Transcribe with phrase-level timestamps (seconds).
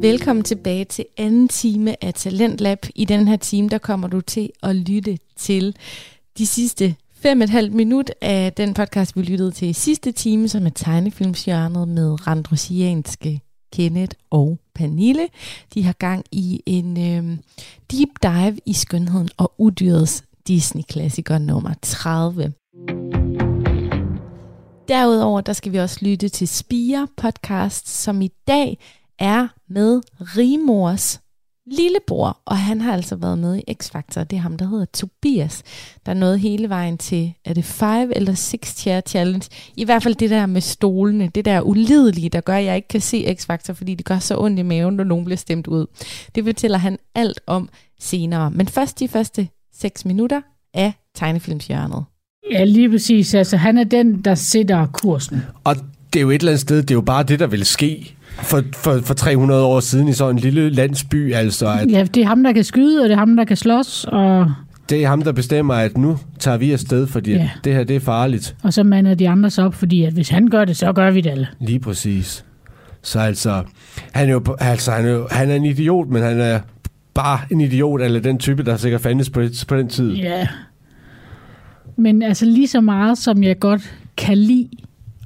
[0.00, 2.86] Velkommen tilbage til anden time af Talentlab.
[2.94, 5.76] I den her time, der kommer du til at lytte til
[6.38, 10.12] de sidste fem og et halvt minut af den podcast, vi lyttede til i sidste
[10.12, 13.40] time, som er tegnefilmsjørnet med randrosianske
[13.72, 15.28] Kenneth og Pernille.
[15.74, 17.38] De har gang i en øh,
[17.92, 22.52] deep dive i skønheden og udyrets Disney-klassiker nummer 30.
[24.88, 28.78] Derudover der skal vi også lytte til Spire podcast, som i dag
[29.20, 30.00] er med
[30.36, 31.20] Rimors
[31.66, 34.24] lillebror, og han har altså været med i X-Factor.
[34.24, 35.62] Det er ham, der hedder Tobias,
[36.06, 39.48] der nåede hele vejen til, er det 5 eller 6 chair challenge?
[39.76, 42.88] I hvert fald det der med stolene, det der ulidelige, der gør, at jeg ikke
[42.88, 45.86] kan se X-Factor, fordi det gør så ondt i maven, når nogen bliver stemt ud.
[46.34, 47.68] Det fortæller han alt om
[48.00, 48.50] senere.
[48.50, 50.40] Men først de første 6 minutter
[50.74, 52.04] af tegnefilmshjørnet.
[52.52, 53.34] Ja, lige præcis.
[53.34, 55.42] Altså, han er den, der sætter kursen.
[55.64, 55.76] Og
[56.12, 58.16] det er jo et eller andet sted, det er jo bare det, der vil ske
[58.42, 61.34] for, for, for 300 år siden i sådan en lille landsby.
[61.34, 63.56] Altså, at Ja, det er ham, der kan skyde, og det er ham, der kan
[63.56, 64.46] slås, og,
[64.90, 67.50] det er ham, der bestemmer, at nu tager vi afsted, fordi Ja.
[67.64, 68.56] det her det er farligt.
[68.62, 71.10] og så mander de andre sig op, fordi at hvis han gør det, så gør
[71.10, 71.48] vi det alle.
[71.60, 72.44] Lige præcis.
[73.02, 73.62] Så altså,
[74.12, 76.60] han er jo altså, han er, jo, han er en idiot, men han er
[77.14, 80.12] bare en idiot, eller den type, der sikkert fandtes på, på den tid.
[80.14, 80.46] Ja.
[81.96, 84.68] Men altså lige så meget, som jeg godt kan lide,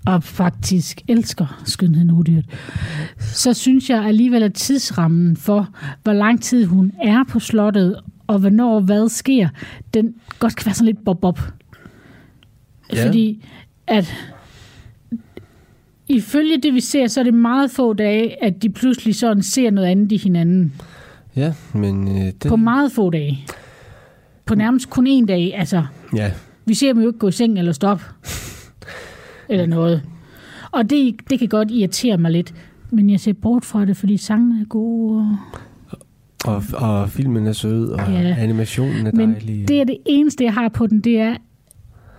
[0.06, 2.44] og faktisk elsker skønheden udyrt,
[3.18, 5.68] så synes jeg alligevel, at tidsrammen for,
[6.02, 9.48] hvor lang tid hun er på slottet, og hvornår hvad sker,
[9.94, 11.40] den godt kan være sådan lidt bob-bob.
[12.92, 13.06] Ja.
[13.06, 13.44] Fordi
[13.86, 14.14] at
[16.08, 19.70] ifølge det, vi ser, så er det meget få dage, at de pludselig sådan ser
[19.70, 20.72] noget andet i hinanden.
[21.36, 23.46] Ja, men øh, det, På meget få dage.
[24.44, 25.54] På nærmest kun en dag.
[25.56, 25.84] Altså,
[26.16, 26.32] ja,
[26.66, 28.04] vi ser dem jo ikke gå i seng eller stoppe.
[29.48, 30.02] Eller noget.
[30.70, 32.54] Og det, det kan godt irritere mig lidt.
[32.90, 35.38] Men jeg ser bort fra det, fordi sangene er gode.
[36.44, 36.54] Og...
[36.54, 38.36] og, og filmen er sød, og Ja.
[38.38, 39.68] animationen er Men dejlig.
[39.68, 41.36] det er det eneste, jeg har på den, det er,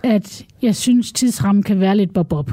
[0.02, 2.50] at jeg synes, tidsrammen kan være lidt bob-bob.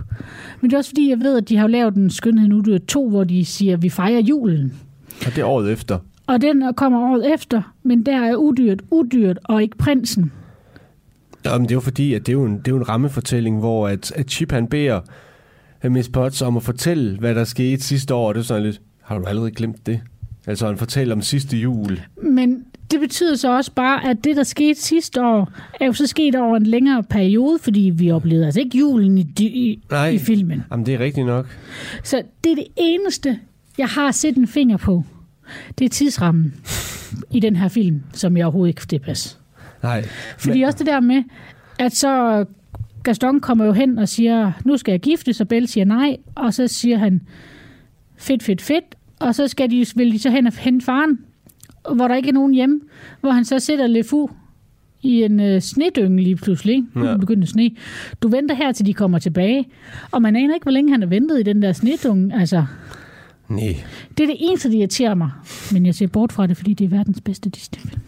[0.62, 2.76] Men det er også fordi, jeg ved, at de har lavet en skønhed nu, det
[2.76, 4.74] er to, hvor de siger, at vi fejrer julen.
[5.26, 5.97] Og det er året efter.
[6.28, 10.31] Og den kommer året efter, men der er udyrt, udyrt, og ikke prinsen.
[11.46, 13.59] Jamen, det er jo fordi, at det er jo en, det er jo en rammefortælling,
[13.59, 15.00] hvor at, at Chip han beder
[15.84, 18.28] øh, Miss Potts om at fortælle, hvad der skete sidste år.
[18.28, 20.00] Og det er sådan lidt, har du allerede glemt det?
[20.48, 22.02] Altså han fortæller om sidste jul.
[22.22, 26.08] Men det betyder så også bare, at det, der skete sidste år, er jo så
[26.08, 30.08] sket over en længere periode, fordi vi oplevede altså ikke julen i, i, Nej.
[30.09, 30.64] i filmen.
[30.72, 31.58] Jamen det er rigtigt nok.
[32.03, 33.40] Så det er det eneste,
[33.78, 35.03] jeg har set en finger på.
[35.80, 36.53] Det er tidsrammen
[37.32, 39.38] i den her film, som jeg overhovedet ikke kan tilpasse.
[39.84, 40.06] Nej.
[40.38, 41.24] Fordi også det der med,
[41.80, 42.46] at så
[43.04, 46.54] Gaston kommer jo hen og siger, nu skal jeg gifte, så Belle siger nej, og
[46.54, 47.22] så siger han,
[48.18, 51.20] fedt, fedt, fedt, og så skal de, vil de så hen og hente faren,
[51.96, 52.80] hvor der ikke er nogen hjemme,
[53.22, 54.30] hvor han så sætter Lefu
[55.02, 56.76] i en øh, snedynge lige pludselig.
[56.76, 57.08] Ikke?
[57.08, 57.18] Ja.
[57.18, 57.72] begynder at sne.
[58.22, 59.66] Du venter her, til de kommer tilbage,
[60.12, 62.40] og man aner ikke, hvor længe han har ventet i den der snedunge.
[62.40, 62.66] Altså,
[63.50, 63.76] Nej.
[64.18, 65.30] det er det eneste, der irriterer mig.
[65.72, 68.02] Men jeg ser bort fra det, fordi det er verdens bedste Disney-film.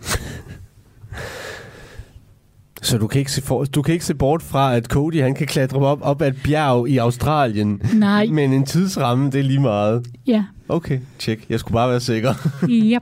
[2.85, 5.35] Så du kan, ikke se for, du kan ikke se bort fra, at Cody han
[5.35, 7.81] kan klatre op, op ad et bjerg i Australien.
[7.94, 10.07] Nej, Men en tidsramme, det er lige meget.
[10.28, 10.44] ja.
[10.69, 11.45] Okay, tjek.
[11.50, 12.34] Jeg skulle bare være sikker.
[12.94, 12.97] ja.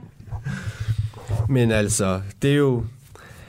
[1.48, 2.84] Men altså, det er jo...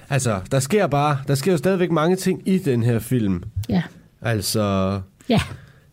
[0.09, 1.17] Altså, der sker bare...
[1.27, 3.43] Der sker jo stadigvæk mange ting i den her film.
[3.69, 3.81] Ja.
[4.21, 4.99] Altså...
[5.29, 5.41] Ja.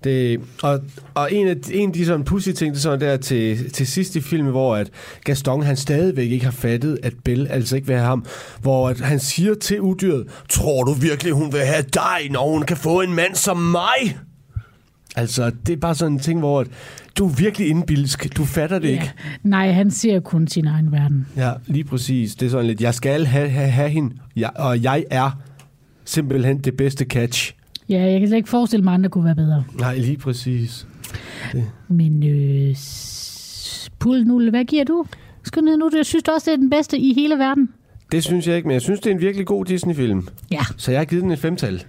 [0.04, 0.80] Det, og,
[1.14, 3.86] og en af, en af de sådan pussy ting, det er sådan der til, til
[3.86, 4.90] sidst i filmen, hvor at
[5.24, 8.26] Gaston han stadigvæk ikke har fattet, at Belle altså ikke vil have ham.
[8.60, 12.62] Hvor at han siger til udyret, tror du virkelig, hun vil have dig, når hun
[12.62, 14.18] kan få en mand som mig?
[15.16, 16.66] Altså, det er bare sådan en ting, hvor at,
[17.18, 18.36] du er virkelig indbilsk.
[18.36, 18.92] Du fatter det ja.
[18.92, 19.12] ikke.
[19.42, 21.26] Nej, han ser kun sin egen verden.
[21.36, 22.34] Ja, lige præcis.
[22.34, 25.30] Det er sådan lidt, jeg skal have, have, have hende, jeg, og jeg er
[26.04, 27.54] simpelthen det bedste catch.
[27.88, 29.64] Ja, jeg kan slet ikke forestille mig, at andre kunne være bedre.
[29.78, 30.86] Nej, lige præcis.
[31.88, 35.04] Men øh, s- Pul Nulle, hvad giver du?
[35.42, 37.68] Skønhed nu, jeg synes også, det er den bedste i hele verden.
[38.12, 40.28] Det synes jeg ikke, men jeg synes, det er en virkelig god Disney-film.
[40.50, 40.60] Ja.
[40.76, 41.84] Så jeg har givet den et femtal.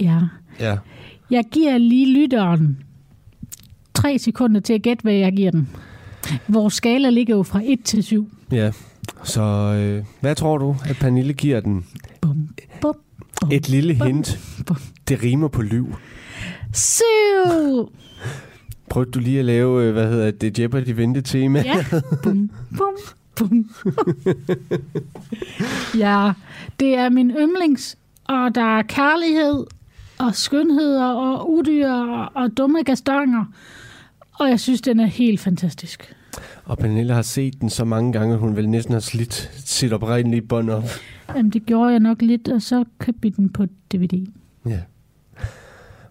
[0.00, 0.18] Ja.
[0.60, 0.76] Ja.
[1.30, 2.78] Jeg giver lige lytteren
[3.94, 5.68] tre sekunder til at gætte, hvad jeg giver den.
[6.48, 8.28] Vores skala ligger jo fra 1 til 7.
[8.52, 8.70] Ja.
[9.24, 11.84] Så øh, hvad tror du, at Pernille giver den?
[12.20, 12.48] Bum,
[12.80, 12.94] bum,
[13.52, 14.38] Et lille hint.
[15.08, 15.96] Det rimer på liv.
[16.72, 17.04] 7!
[18.90, 21.62] Prøv du lige at lave, øh, hvad hedder det, Jeopardy vente tema?
[21.66, 21.84] Ja.
[22.22, 22.94] Bum, bum,
[23.36, 23.70] bum.
[26.04, 26.32] ja,
[26.80, 29.66] det er min yndlings, og der er kærlighed
[30.18, 31.90] og skønheder og udyr
[32.34, 33.44] og dumme gastonger.
[34.32, 36.14] Og jeg synes, den er helt fantastisk.
[36.64, 39.92] Og Pernille har set den så mange gange, at hun vel næsten har slidt sit
[39.92, 40.84] oprindelige bånd op.
[41.28, 44.26] Jamen, det gjorde jeg nok lidt, og så købte vi den på DVD.
[44.66, 44.80] Ja.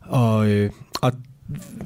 [0.02, 0.70] Og, øh,
[1.02, 1.12] og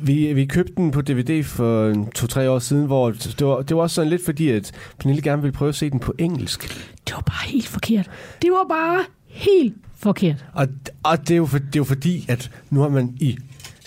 [0.01, 3.81] vi, vi købte den på DVD for to-tre år siden, hvor det var, det var
[3.81, 6.67] også sådan lidt fordi, at Pernille gerne ville prøve at se den på engelsk.
[7.07, 8.09] Det var bare helt forkert.
[8.41, 10.45] Det var bare helt forkert.
[10.53, 10.67] Og,
[11.03, 13.37] og det, er jo for, det er jo fordi, at nu har man i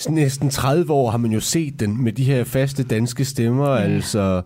[0.08, 3.76] næsten 30 år, har man jo set den med de her faste danske stemmer, ja.
[3.76, 4.42] altså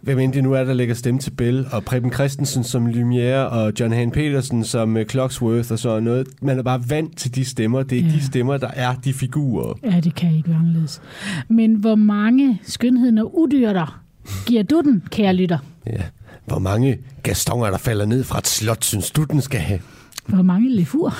[0.00, 3.34] hvem end det nu er, der lægger stemme til Bill, og Preben Christensen som Lumière,
[3.34, 6.26] og John Han Petersen som uh, Clocksworth og sådan noget.
[6.42, 7.82] Man er bare vant til de stemmer.
[7.82, 8.08] Det er ja.
[8.08, 9.74] de stemmer, der er de figurer.
[9.84, 11.00] Ja, det kan ikke være anderledes.
[11.48, 14.02] Men hvor mange skønheden og udyrter
[14.46, 15.58] giver du den, kære lytter?
[15.86, 16.02] Ja.
[16.46, 19.80] Hvor mange gastonger, der falder ned fra et slot, synes du, den skal have?
[20.26, 21.14] Hvor mange lefur?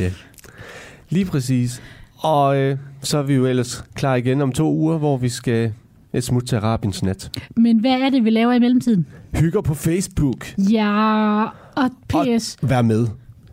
[0.00, 0.10] ja,
[1.12, 1.82] lige præcis.
[2.16, 5.72] Og øh, så er vi jo ellers klar igen om to uger, hvor vi skal
[6.12, 7.30] et smut til Arabiens nat.
[7.56, 9.06] Men hvad er det, vi laver i mellemtiden?
[9.34, 10.46] Hygger på Facebook.
[10.58, 11.42] Ja,
[11.76, 12.56] og PS.
[12.62, 13.06] Og vær med.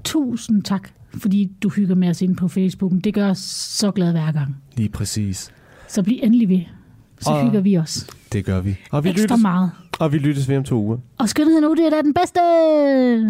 [0.03, 2.91] Tusind tak, fordi du hygger med os ind på Facebook.
[3.03, 4.55] Det gør os så glad hver gang.
[4.77, 5.51] Lige præcis.
[5.87, 6.61] Så bliv endelig ved.
[7.21, 8.07] Så og hygger vi os.
[8.33, 8.77] Det gør vi.
[8.91, 9.71] Og vi Ekstra lyttes, meget.
[9.99, 10.97] Og vi lyttes ved om to uger.
[11.17, 12.39] Og skønheden ud, det er da den bedste.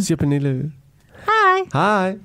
[0.06, 0.72] Siger Pernille.
[1.16, 1.70] Hej.
[1.74, 2.18] Hej.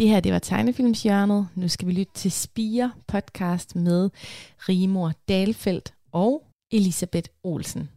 [0.00, 1.48] Det her, det var tegnefilmshjørnet.
[1.54, 4.10] Nu skal vi lytte til Spire podcast med
[4.68, 6.42] Rimor Dalfeldt og
[6.72, 7.88] Elisabeth Olsen.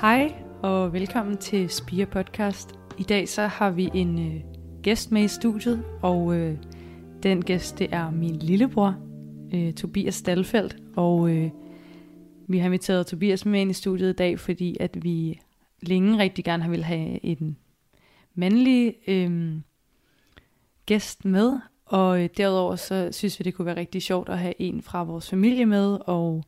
[0.00, 0.32] Hej
[0.62, 2.78] og velkommen til Spire Podcast.
[2.98, 4.40] I dag så har vi en øh,
[4.82, 6.56] gæst med i studiet, og øh,
[7.22, 8.96] den gæst det er min lillebror,
[9.54, 11.50] øh, Tobias Stalfeldt, og øh,
[12.48, 15.40] vi har inviteret Tobias med ind i studiet i dag, fordi at vi
[15.82, 17.56] længe rigtig gerne har vil have en
[18.34, 19.52] mandlig øh,
[20.86, 24.54] gæst med, og øh, derudover så synes vi, det kunne være rigtig sjovt at have
[24.58, 26.44] en fra vores familie med, og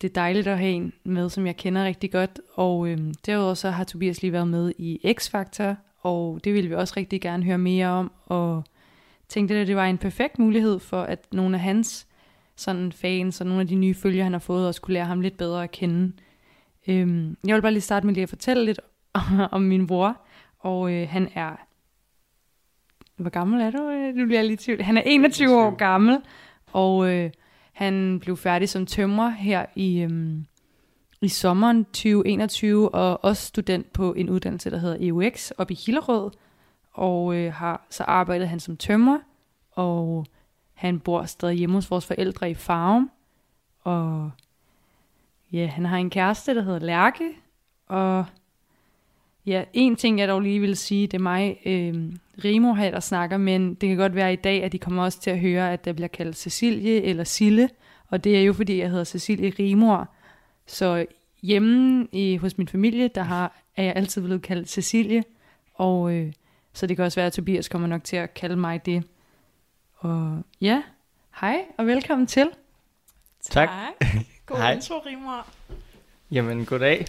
[0.00, 2.40] det er dejligt at have en med, som jeg kender rigtig godt.
[2.54, 6.74] Og øhm, derudover så har Tobias lige været med i X-Factor, og det ville vi
[6.74, 8.12] også rigtig gerne høre mere om.
[8.24, 8.64] Og
[9.28, 12.06] tænkte, at det var en perfekt mulighed for, at nogle af hans
[12.56, 15.20] sådan fans og nogle af de nye følgere, han har fået, også kunne lære ham
[15.20, 16.12] lidt bedre at kende.
[16.88, 18.80] Øhm, jeg vil bare lige starte med lige at fortælle lidt
[19.52, 20.16] om min bror.
[20.58, 21.66] Og øh, han er...
[23.16, 24.12] Hvor gammel er du?
[24.18, 24.82] Nu bliver jeg lige tvivl.
[24.82, 26.18] Han er 21 år gammel,
[26.72, 27.12] og...
[27.12, 27.30] Øh,
[27.74, 30.46] han blev færdig som tømrer her i, øhm,
[31.20, 36.30] i sommeren 2021, og også student på en uddannelse, der hedder EUX, op i Hillerød.
[36.92, 39.18] Og øh, har så arbejdet han som tømrer,
[39.72, 40.26] og
[40.74, 43.10] han bor stadig hjemme hos vores forældre i Farum.
[43.84, 44.30] Og
[45.52, 47.30] ja, han har en kæreste, der hedder Lærke,
[47.88, 48.24] og
[49.46, 52.12] Ja, en ting jeg dog lige vil sige, det er mig, øh,
[52.44, 55.20] Rimo her, der snakker, men det kan godt være i dag, at de kommer også
[55.20, 57.68] til at høre, at der bliver kaldt Cecilie eller Sille,
[58.08, 60.08] og det er jo fordi, jeg hedder Cecilie Rimor.
[60.66, 61.06] Så
[61.42, 65.24] hjemme i, hos min familie, der har, er jeg altid blevet kaldt Cecilie,
[65.74, 66.32] og øh,
[66.72, 69.04] så det kan også være, at Tobias kommer nok til at kalde mig det.
[69.96, 70.82] Og ja,
[71.40, 72.50] hej og velkommen til.
[73.42, 73.68] Tak.
[74.46, 74.72] God Hej.
[74.72, 75.46] intro, Rimor.
[76.30, 77.06] Jamen, goddag.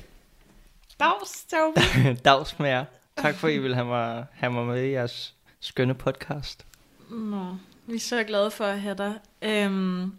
[0.99, 1.81] Dags, Tobi.
[2.25, 2.85] Dags med jer.
[3.17, 6.65] Tak for, at I vil have mig, have mig med i jeres skønne podcast.
[7.09, 7.45] Nå,
[7.87, 9.13] vi er så glade for at have dig.
[9.41, 10.11] Øhm,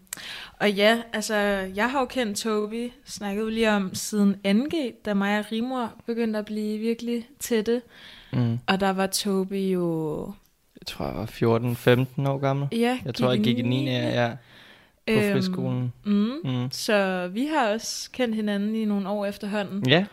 [0.59, 1.35] og ja, altså,
[1.75, 5.91] jeg har jo kendt Tobi, snakket jo lige om siden 2G, da mig og Rimor
[6.05, 7.81] begyndte at blive virkelig tætte.
[8.33, 8.59] Mm.
[8.67, 10.25] Og der var Tobi jo...
[10.81, 12.67] Jeg tror, jeg var 14-15 år gammel.
[12.71, 13.85] Ja, Jeg tror, jeg gik i 9.
[13.89, 14.31] Ja,
[15.07, 15.93] på øhm, friskolen.
[16.05, 16.71] Mm, mm.
[16.71, 19.89] Så vi har også kendt hinanden i nogle år efterhånden.
[19.89, 20.05] Ja,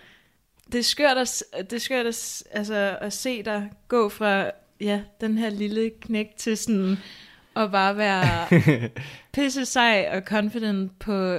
[0.73, 5.01] det er skørt, at, det er skørt at, altså, at se dig gå fra ja,
[5.21, 6.97] den her lille knæk til sådan
[7.57, 8.61] at bare være
[9.35, 11.39] pisse sej og confident på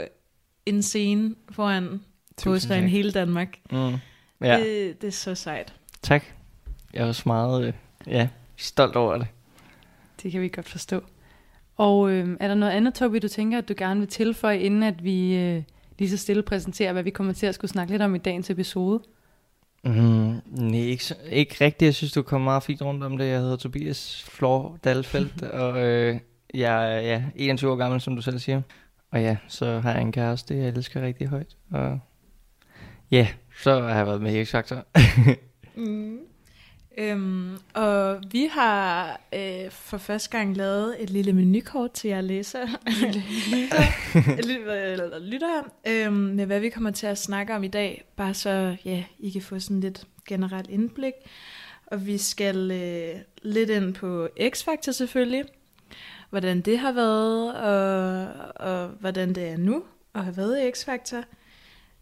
[0.65, 2.01] en scene foran
[2.71, 3.57] en hele Danmark.
[3.71, 3.93] Mm.
[4.41, 4.59] Ja.
[4.59, 5.73] Det, det er så sejt.
[6.01, 6.23] Tak.
[6.93, 7.73] Jeg er også meget øh,
[8.07, 8.27] ja,
[8.57, 9.27] stolt over det.
[10.23, 11.03] Det kan vi godt forstå.
[11.77, 14.83] Og øh, er der noget andet, Tobi, du tænker, at du gerne vil tilføje, inden
[14.83, 15.63] at vi øh,
[15.99, 18.49] lige så stille præsenterer, hvad vi kommer til at skulle snakke lidt om i dagens
[18.49, 19.01] episode?
[19.85, 21.87] Mm, nej, ikke, ikke rigtigt.
[21.87, 23.25] Jeg synes, du kom meget fint rundt om det.
[23.27, 26.19] Jeg hedder Tobias Flor Dalfeldt, og øh,
[26.53, 28.61] jeg er ja, 21 år gammel, som du selv siger.
[29.11, 31.57] Og ja, så har jeg en kæreste, jeg elsker rigtig højt.
[31.71, 31.99] Og
[33.11, 33.27] ja,
[33.63, 34.83] så har jeg været med i X-Factor.
[35.75, 36.19] mm.
[36.97, 42.67] Øhm, og vi har øh, for første gang lavet et lille menukort til jer læser.
[44.47, 48.03] lytter, eller lytter øhm, med hvad vi kommer til at snakke om i dag.
[48.15, 51.13] Bare så ja, I kan få sådan lidt generelt indblik.
[51.87, 55.45] Og vi skal øh, lidt ind på X-Factor selvfølgelig.
[56.29, 59.83] Hvordan det har været, og, og hvordan det er nu
[60.15, 61.23] at have været i X-Factor.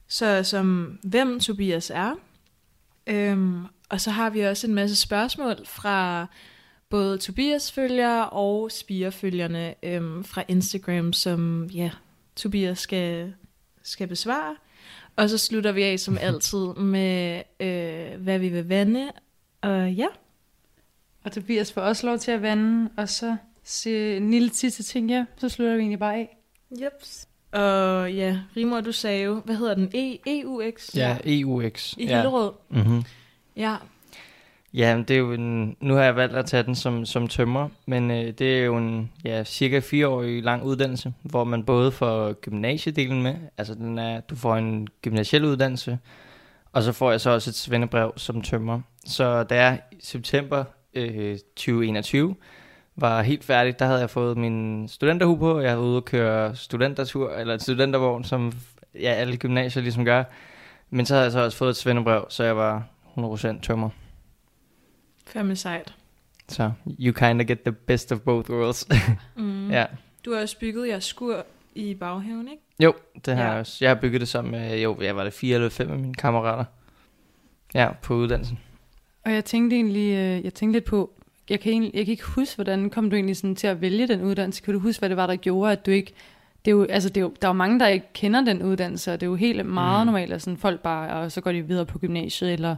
[0.08, 2.16] Så som hvem Tobias er.
[3.08, 6.28] Øhm, og så har vi også en masse spørgsmål fra
[6.90, 11.90] både Tobias følgere og Spire-følgerne øhm, fra Instagram, som ja,
[12.36, 13.34] Tobias skal,
[13.84, 14.56] skal besvare.
[15.16, 19.12] Og så slutter vi af som altid med, øh, hvad vi vil vande.
[19.62, 20.08] Og ja,
[21.24, 25.10] Og Tobias får også lov til at vande, og så se en lille sidste ting,
[25.10, 26.38] ja, så slutter vi egentlig bare af.
[26.82, 27.28] Jeps.
[27.52, 29.92] Og ja, Rimor, du sagde jo, hvad hedder den?
[29.94, 30.96] E EUX?
[30.96, 31.94] Ja, EUX.
[31.98, 32.16] I ja.
[32.16, 32.52] Hillerød?
[32.70, 33.04] Mm-hmm.
[33.58, 33.76] Ja.
[34.74, 37.28] Ja, men det er jo en, nu har jeg valgt at tage den som, som
[37.28, 41.92] tømrer, men øh, det er jo en ja, cirka fireårig lang uddannelse, hvor man både
[41.92, 46.00] får gymnasiedelen med, altså den er, du får en gymnasiel uddannelse,
[46.72, 48.82] og så får jeg så også et svendebrev som tømrer.
[49.06, 52.36] Så da jeg i september øh, 2021
[52.96, 56.06] var helt færdig, der havde jeg fået min studenterhue på, og jeg havde ude at
[56.06, 58.54] køre studentertur, eller studentervogn, som
[58.96, 60.24] ja, alle gymnasier ligesom gør.
[60.90, 62.84] Men så havde jeg så også fået et svendebrev, så jeg var
[63.18, 63.90] 100% tømmer.
[65.28, 65.94] Færme sejt.
[66.50, 68.88] Så you kind of get the best of both worlds.
[69.36, 69.72] Mm.
[69.72, 69.86] ja.
[70.26, 72.64] Du har også bygget jeres skur i baghaven, ikke?
[72.80, 72.94] Jo,
[73.26, 73.50] det har Ja.
[73.52, 73.78] jeg også.
[73.82, 76.14] Jeg har bygget det sammen med, jo, jeg var det fire eller fem af mine
[76.14, 76.66] kammerater.
[77.74, 78.60] Ja, på uddannelsen.
[79.26, 81.12] Og jeg tænkte egentlig, øh, jeg tænkte lidt på,
[81.50, 84.08] jeg kan, egentlig, jeg kan ikke huske, hvordan kom du egentlig sådan til at vælge
[84.08, 84.62] den uddannelse?
[84.64, 86.14] Kan du huske, hvad det var, der gjorde, at du ikke...
[86.66, 88.64] Det er jo, altså det er jo, der er jo mange, der ikke kender den
[88.64, 90.06] uddannelse, og det er jo helt meget mm.
[90.06, 92.76] normalt, at sådan folk bare, og så går de videre på gymnasiet eller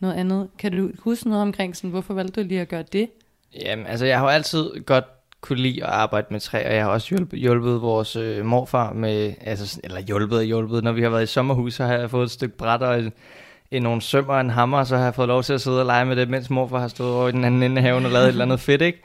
[0.00, 0.48] noget andet.
[0.58, 3.08] Kan du huske noget omkring, sådan, hvorfor valgte du lige at gøre det?
[3.60, 5.04] Jamen, altså jeg har jo altid godt
[5.40, 8.92] kunne lide at arbejde med træ, og jeg har også hjulpet, hjulpet vores øh, morfar
[8.92, 12.10] med, altså, eller hjulpet og hjulpet, når vi har været i sommerhus, så har jeg
[12.10, 13.12] fået et stykke bræt og en,
[13.70, 15.80] en nogle sømmer og en hammer, og så har jeg fået lov til at sidde
[15.80, 18.04] og lege med det, mens morfar har stået over i den anden ende af haven
[18.04, 19.02] og lavet et eller andet fedt, ikke?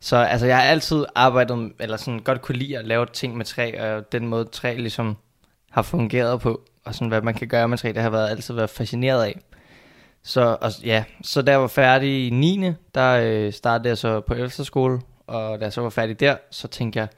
[0.00, 3.44] Så altså, jeg har altid arbejdet, eller sådan godt kunne lide at lave ting med
[3.44, 5.16] træ, og den måde træ ligesom
[5.70, 8.54] har fungeret på, og sådan hvad man kan gøre med træ, det har været altid
[8.54, 9.40] været fascineret af.
[10.26, 12.72] Så, og, ja, så da jeg var færdig i 9.
[12.94, 16.68] der øh, startede jeg så på efterskole, og da jeg så var færdig der, så
[16.68, 17.08] tænkte jeg,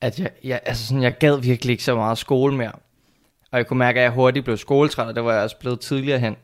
[0.00, 2.72] at jeg, jeg, altså sådan, jeg gad virkelig ikke så meget skole mere.
[3.52, 5.80] Og jeg kunne mærke, at jeg hurtigt blev skoletræt, og det var jeg også blevet
[5.80, 6.36] tidligere hen.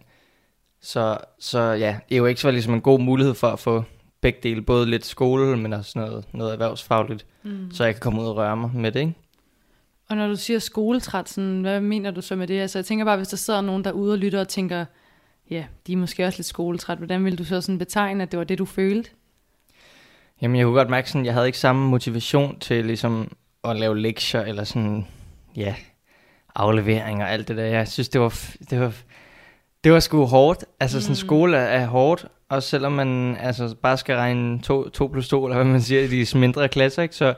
[0.81, 3.85] Så, så ja, EUX var ligesom en god mulighed for at få
[4.21, 7.71] begge dele, både lidt skole, men også noget, noget erhvervsfagligt, Mm.
[7.73, 9.15] så jeg kan komme ud og røre mig med det, ikke?
[10.09, 12.61] Og når du siger skoletræt, sådan, hvad mener du så med det?
[12.61, 14.85] Altså jeg tænker bare, hvis der sidder nogen derude og lytter og tænker,
[15.51, 18.39] ja, de er måske også lidt skoletræt, hvordan vil du så sådan betegne, at det
[18.39, 19.11] var det, du følte?
[20.43, 23.99] Jamen, jeg kunne godt mærke sådan, jeg havde ikke samme motivation til ligesom at lave
[23.99, 25.07] lektier, eller sådan,
[25.57, 25.75] ja,
[26.55, 27.65] aflevering og alt det der.
[27.65, 28.95] Jeg synes, det var, det var,
[29.85, 30.65] det var sgu hårdt.
[30.81, 31.15] Altså, sådan Mm.
[31.15, 35.57] skole er, hårdt, også selvom man altså, bare skal regne 2, 2 plus 2, eller
[35.57, 37.17] hvad man siger, i de mindre klasser, ikke?
[37.17, 37.35] Så,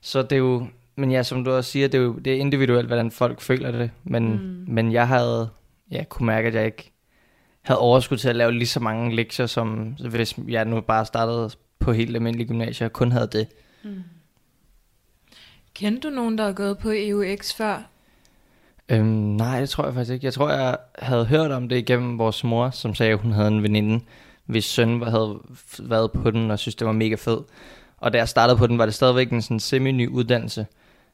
[0.00, 0.66] så det er jo,
[0.96, 3.70] men ja, som du også siger, det er jo det er individuelt, hvordan folk føler
[3.70, 3.90] det.
[4.04, 4.64] Men, mm.
[4.74, 5.48] men jeg havde,
[5.90, 6.92] ja, kunne mærke, at jeg ikke
[7.62, 11.50] havde overskud til at lave lige så mange lektier, som hvis jeg nu bare startede
[11.78, 13.48] på helt almindelig gymnasier og kun havde det.
[13.82, 14.02] Mm.
[15.74, 17.82] Kendte du nogen, der har gået på EUX før?
[18.88, 20.24] Øhm, nej, det tror jeg faktisk ikke.
[20.24, 23.48] Jeg tror, jeg havde hørt om det igennem vores mor, som sagde, at hun havde
[23.48, 24.04] en veninde,
[24.44, 25.38] hvis søn havde
[25.78, 27.38] været på den og synes, det var mega fed.
[27.98, 30.66] Og da jeg startede på den, var det stadigvæk en sådan semi-ny uddannelse.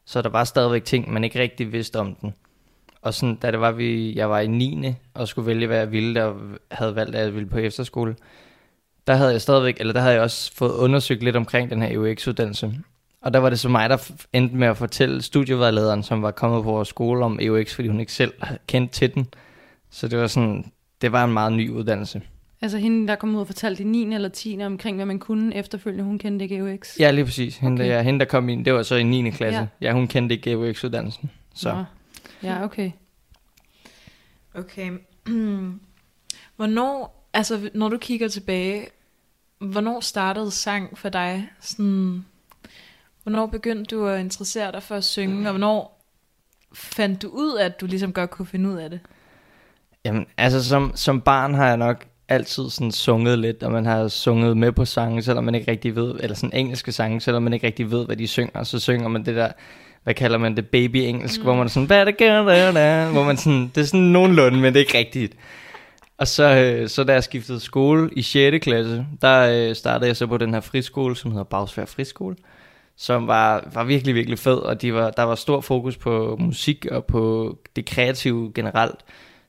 [0.05, 2.35] Så der var stadigvæk ting, man ikke rigtig vidste om den.
[3.07, 4.95] Og sådan, da det var, vi, jeg var i 9.
[5.15, 6.35] og skulle vælge, hvad jeg ville, der
[6.71, 8.17] havde valgt, at jeg ville på efterskole,
[9.07, 11.89] der havde jeg stadigvæk, eller der havde jeg også fået undersøgt lidt omkring den her
[11.93, 12.75] EUX-uddannelse.
[13.23, 16.65] Og der var det så mig, der endte med at fortælle studievejlederen, som var kommet
[16.65, 18.33] på vores skole om EUX, fordi hun ikke selv
[18.67, 19.27] kendte til den.
[19.91, 20.65] Så det var sådan,
[21.01, 22.23] det var en meget ny uddannelse.
[22.63, 24.15] Altså hende, der kom ud og fortalte i 9.
[24.15, 24.59] eller 10.
[24.63, 27.01] omkring, hvad man kunne efterfølgende, hun kendte ikke EUX.
[27.01, 27.57] Ja, lige præcis.
[27.57, 27.91] Hende, Okay.
[27.93, 29.31] der, hende der kom ind, det var så i 9.
[29.31, 29.61] klasse.
[29.61, 29.67] Ja.
[29.81, 31.31] Ja, ja hun kendte ikke EUX-uddannelsen.
[31.55, 31.73] Så.
[31.73, 31.85] Nå.
[32.43, 32.91] Ja, okay.
[34.55, 34.91] Okay.
[36.57, 38.87] hvornår, altså når du kigger tilbage,
[39.59, 41.49] hvornår startede sang for dig?
[41.61, 42.25] Sådan,
[43.23, 46.05] hvornår begyndte du at interessere dig for at synge, og hvornår
[46.73, 49.01] fandt du ud af, at du ligesom godt kunne finde ud af det?
[50.05, 54.09] Jamen, altså som, som barn har jeg nok altid sådan sunget lidt, og man har
[54.09, 57.53] sunget med på sange, selvom man ikke rigtig ved, eller sådan engelske sange, selvom man
[57.53, 59.53] ikke rigtig ved, hvad de synger, så synger man det der,
[60.07, 61.45] hvad kalder man det, baby engelsk, mm.
[61.45, 62.43] hvor man er sådan, hvad det gør
[63.13, 65.33] hvor man sådan, det er sådan nogenlunde, men det er ikke rigtigt.
[66.19, 68.65] Og så, øh, så da jeg skiftede skole i 6.
[68.65, 72.37] klasse, der øh, startede jeg så på den her friskole, som hedder Bagsvær Friskole,
[72.97, 76.87] som var, var virkelig, virkelig fed, og de var, der var stor fokus på musik
[76.91, 79.01] og på det kreative generelt.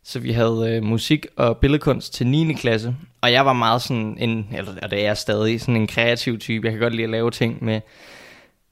[0.03, 2.53] Så vi havde øh, musik og billedkunst til 9.
[2.53, 5.87] klasse, og jeg var meget sådan en, eller og det er jeg stadig, sådan en
[5.87, 6.65] kreativ type.
[6.65, 7.81] Jeg kan godt lide at lave ting med,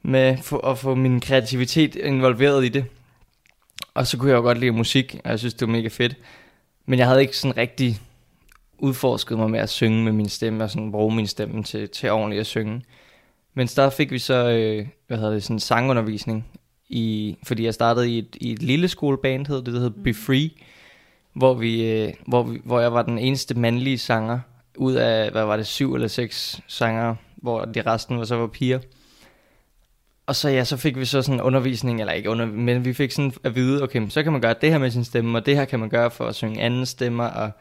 [0.06, 2.86] med at få min kreativitet involveret i det.
[3.94, 6.16] Og så kunne jeg jo godt lide musik, og jeg synes, det var mega fedt.
[6.86, 8.00] Men jeg havde ikke sådan rigtig
[8.78, 12.12] udforsket mig med at synge med min stemme, og sådan bruge min stemme til, til
[12.12, 12.82] ordentligt at synge.
[13.54, 16.46] Men der fik vi så, øh, hvad hedder det, sådan sangundervisning,
[16.90, 20.14] i, fordi jeg startede i et, i et lille skoleband, hed det, det hed Be
[20.14, 20.50] Free,
[21.34, 24.40] hvor, vi, øh, hvor, vi, hvor jeg var den eneste mandlige sanger,
[24.78, 28.48] ud af, hvad var det, syv eller seks sanger, hvor de resten var så var
[28.48, 28.80] piger.
[30.25, 33.12] Og så ja, så fik vi så sådan undervisning, eller ikke under, men vi fik
[33.12, 35.55] sådan at vide, okay, så kan man gøre det her med sin stemme, og det
[35.55, 37.51] her kan man gøre for at synge anden stemmer, og,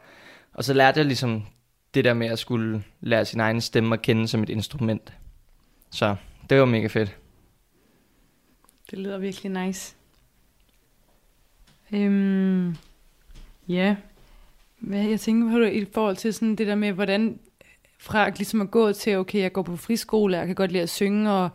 [0.53, 1.45] og så lærte jeg ligesom
[1.93, 5.13] det der med at skulle lære sin egen stemme at kende som et instrument.
[5.91, 6.15] Så
[6.49, 7.17] det var mega fedt.
[8.91, 9.95] Det lyder virkelig nice.
[11.91, 12.75] Øhm,
[13.67, 13.95] ja.
[14.79, 17.39] Hvad jeg tænker på det i forhold til sådan det der med, hvordan
[17.99, 20.89] fra ligesom at gå til, okay, jeg går på friskole, jeg kan godt lide at
[20.89, 21.49] synge, og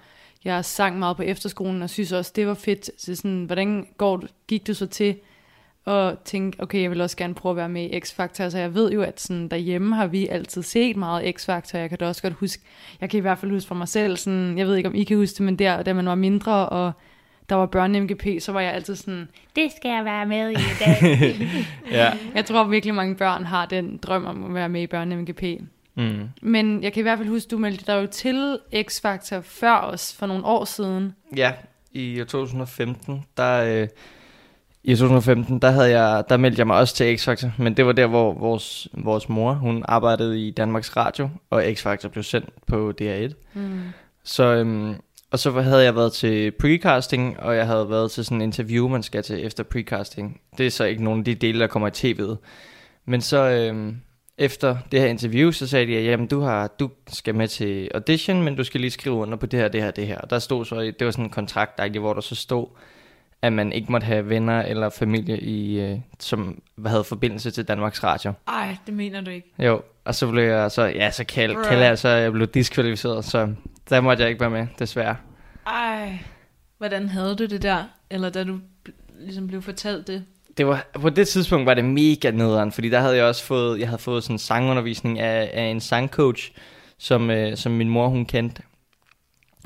[0.45, 2.91] jeg sang meget på efterskolen, og synes også, det var fedt.
[2.99, 5.17] Så sådan, hvordan går, gik du så til
[5.87, 8.49] at tænke, okay, jeg vil også gerne prøve at være med i X-Factor.
[8.51, 11.79] Så jeg ved jo, at sådan, derhjemme har vi altid set meget X-Factor.
[11.79, 12.63] Jeg kan da også godt huske,
[13.01, 15.05] jeg kan i hvert fald huske for mig selv, sådan, jeg ved ikke, om I
[15.05, 16.93] kan huske det, men der, da man var mindre, og
[17.49, 20.85] der var børne-MGP, så var jeg altid sådan, det skal jeg være med i i
[20.85, 21.37] dag.
[21.99, 22.13] Ja.
[22.35, 25.65] jeg tror virkelig mange børn har den drøm om at være med i børne-MGP.
[25.95, 26.29] Mm.
[26.43, 30.17] Men jeg kan i hvert fald huske, du meldte dig jo til X-Factor før os,
[30.19, 31.15] for nogle år siden.
[31.37, 31.53] Ja,
[31.93, 33.89] i 2015, der, øh,
[34.85, 37.93] i 2015, der, havde jeg, der meldte jeg mig også til X-Factor, men det var
[37.93, 42.93] der, hvor vores, vores mor, hun arbejdede i Danmarks Radio, og X-Factor blev sendt på
[43.01, 43.35] DR1.
[43.55, 43.81] Mm.
[44.25, 44.95] Så, øhm,
[45.31, 48.89] og så havde jeg været til precasting, og jeg havde været til sådan en interview,
[48.89, 50.41] man skal til efter precasting.
[50.59, 52.37] Det er så ikke nogen af de dele, der kommer i tv'et.
[53.05, 53.97] Men så øhm,
[54.41, 57.91] efter det her interview, så sagde de, at jamen, du, har, du skal med til
[57.95, 60.19] audition, men du skal lige skrive under på det her, det her, det her.
[60.19, 62.67] Og der stod så, det var sådan en kontrakt, hvor der så stod,
[63.43, 68.05] at man ikke måtte have venner eller familie, i, øh, som havde forbindelse til Danmarks
[68.05, 68.33] Radio.
[68.49, 69.53] Ej, det mener du ikke.
[69.59, 73.25] Jo, og så blev jeg så, ja, så kald, kalder jeg så, jeg blev diskvalificeret,
[73.25, 73.55] så
[73.91, 75.17] der måtte jeg ikke være med, desværre.
[75.67, 76.19] Ej,
[76.79, 77.85] hvordan havde du det der?
[78.11, 78.61] Eller da du
[79.19, 80.25] ligesom blev fortalt det?
[80.57, 83.81] Det var, på det tidspunkt var det mega nederen, fordi der havde jeg også fået,
[83.81, 86.53] jeg havde fået sådan en sangundervisning af, af en sangcoach,
[86.99, 88.63] som, øh, som min mor hun kendte.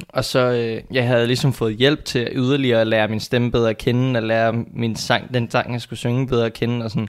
[0.08, 3.70] Og så øh, jeg havde ligesom fået hjælp til yderligere at lære min stemme bedre
[3.70, 6.90] at kende, og lære min sang, den sang, jeg skulle synge bedre at kende, og
[6.90, 7.08] sådan.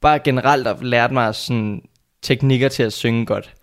[0.00, 1.82] Bare generelt at lære mig sådan
[2.22, 3.54] teknikker til at synge godt.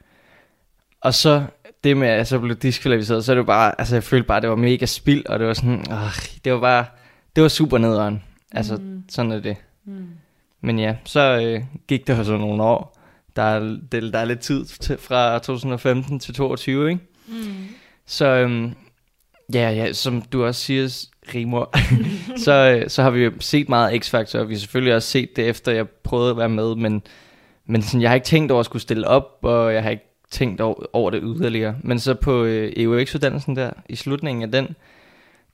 [1.02, 1.43] Og så
[1.84, 4.28] det med, at jeg så blev diskvalificeret, så er det var bare, altså jeg følte
[4.28, 6.86] bare, at det var mega spild, og det var sådan, øh, det var bare,
[7.36, 8.24] det var super nederen.
[8.54, 9.04] Altså, mm.
[9.10, 9.58] sådan er det.
[9.86, 10.08] Mm.
[10.62, 12.98] Men ja, så øh, gik det jo så nogle år.
[13.36, 13.60] Der er,
[13.92, 17.02] det, der er lidt tid til, fra 2015 til 2022, ikke?
[17.28, 17.68] Mm.
[18.06, 18.74] Så øhm,
[19.54, 21.70] ja, ja, som du også siger, Rimor,
[22.46, 25.36] så, øh, så har vi jo set meget X-Factor, og vi har selvfølgelig også set
[25.36, 27.02] det efter, jeg prøvede at være med, men,
[27.66, 30.10] men sådan, jeg har ikke tænkt over at skulle stille op, og jeg har ikke
[30.32, 31.76] tænkt over, over det yderligere.
[31.84, 34.76] Men så på øh, EUX-uddannelsen der, i slutningen af den,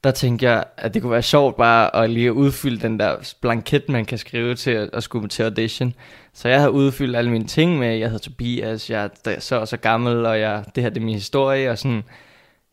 [0.04, 3.90] der tænkte jeg, at det kunne være sjovt bare at lige udfylde den der blanket,
[3.90, 5.94] man kan skrive til at, at skulle til audition.
[6.34, 9.68] Så jeg havde udfyldt alle mine ting med, jeg hedder Tobias, jeg er så og
[9.68, 12.04] så gammel, og jeg, det her det er min historie, og sådan.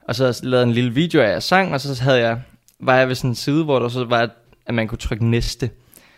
[0.09, 2.41] Og så havde jeg lavet en lille video af, jeg sang, og så havde jeg,
[2.81, 4.31] var jeg ved sådan en side, hvor der så var,
[4.67, 5.71] at man kunne trykke næste.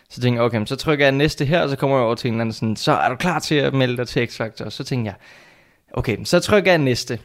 [0.09, 2.15] Så tænkte jeg, okay, men så trykker jeg næste her, og så kommer jeg over
[2.15, 4.69] til en eller anden sådan, så er du klar til at melde dig til X-Factor?
[4.69, 5.15] Så tænkte jeg,
[5.93, 7.19] okay, så trykker jeg næste.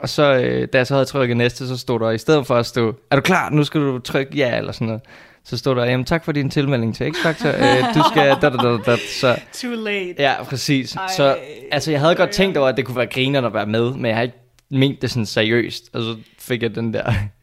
[0.00, 2.54] Og så, øh, da jeg så havde trykket næste, så stod der, i stedet for
[2.54, 5.02] at stå, er du klar, nu skal du trykke ja, eller sådan noget.
[5.44, 8.56] Så stod der, jamen tak for din tilmelding til X-Factor, øh, du skal, da, da,
[8.56, 10.14] da, da, så, Too late.
[10.18, 10.94] ja, præcis.
[10.94, 11.36] Ej, så,
[11.72, 14.06] altså, jeg havde godt tænkt over, at det kunne være griner at være med, men
[14.06, 14.38] jeg har ikke
[14.70, 17.12] ment det sådan seriøst, og så fik jeg den der,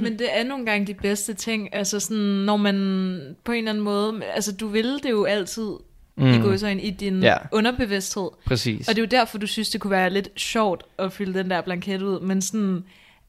[0.00, 3.70] Men det er nogle gange de bedste ting, altså sådan, når man på en eller
[3.70, 5.72] anden måde, altså du vil det jo altid
[6.18, 6.26] mm.
[6.32, 7.36] i gåsøjne i din Ja.
[7.52, 8.28] underbevidsthed.
[8.46, 8.88] præcis.
[8.88, 11.50] Og det er jo derfor, du synes, det kunne være lidt sjovt at fylde den
[11.50, 12.84] der blanket ud, men sådan,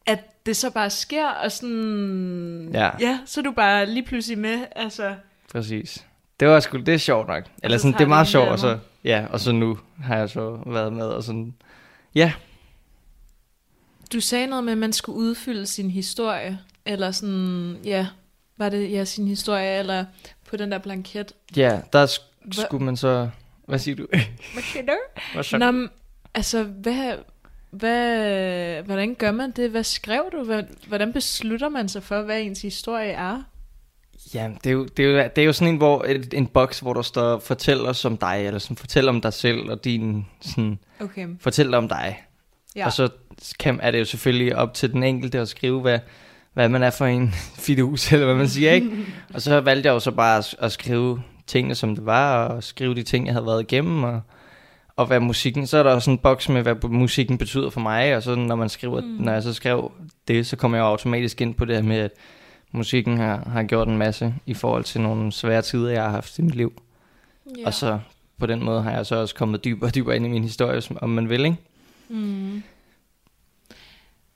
[0.06, 2.89] at det så bare sker, og sådan, Ja.
[2.99, 5.15] ja så er du bare lige pludselig med, altså,
[5.52, 6.06] Præcis.
[6.39, 7.43] Det var sgu, det er sjovt nok.
[7.63, 10.30] Eller så sådan, det er meget sjovt, og så, ja, og så nu har jeg
[10.30, 11.54] så været med, og sådan,
[12.15, 12.34] ja,
[14.13, 18.08] du sagde noget med, at man skulle udfylde sin historie, eller sådan, ja,
[18.58, 20.06] var det ja, sin historie, eller
[20.49, 21.34] på den der blanket.
[21.56, 22.19] ja, der,
[22.56, 23.30] sk- skulle man så...
[23.67, 24.08] Hvad siger du?
[24.54, 24.97] Hvad siger du?
[25.34, 25.71] Hvad?
[25.71, 25.88] Nå,
[26.34, 27.13] altså, hvad,
[27.71, 29.69] hvad, hvordan gør man det?
[29.69, 30.62] Hvad skrev du?
[30.88, 33.43] Hvordan beslutter man sig for, hvad ens historie er?
[34.34, 36.47] Ja, det er, jo, det, er jo, det er jo sådan en, hvor, et, en
[36.47, 39.84] boks, hvor der står, fortæl os om dig, eller sådan, fortæl om dig selv, og
[39.84, 41.28] din, sådan, Okay.
[41.39, 42.23] fortæl om dig.
[42.75, 42.86] Ja.
[42.86, 43.10] Og så
[43.60, 45.99] kan, er det jo selvfølgelig op til den enkelte at skrive, hvad,
[46.54, 47.32] hvad man er for en
[47.65, 49.06] fidus, eller hvad man siger, ikke?
[49.34, 52.63] og så valgte jeg jo så bare at, at skrive tingene, som det var, og
[52.63, 54.21] skrive de ting, jeg havde været igennem, og,
[54.95, 58.15] og hvad musikken, så er der også en boks med, hvad musikken betyder for mig,
[58.15, 59.07] og så når man skriver, mm.
[59.07, 59.91] når jeg så skrev
[60.27, 62.12] det, så kommer jeg jo automatisk ind på det her med, at
[62.71, 66.39] musikken har, har gjort en masse i forhold til nogle svære tider, jeg har haft
[66.39, 66.81] i mit liv.
[67.57, 67.65] Ja.
[67.65, 67.99] Og så
[68.39, 70.81] på den måde har jeg så også kommet dybere og dybere ind i min historie,
[70.81, 71.57] som- om man vil, ikke?
[72.09, 72.63] Mm.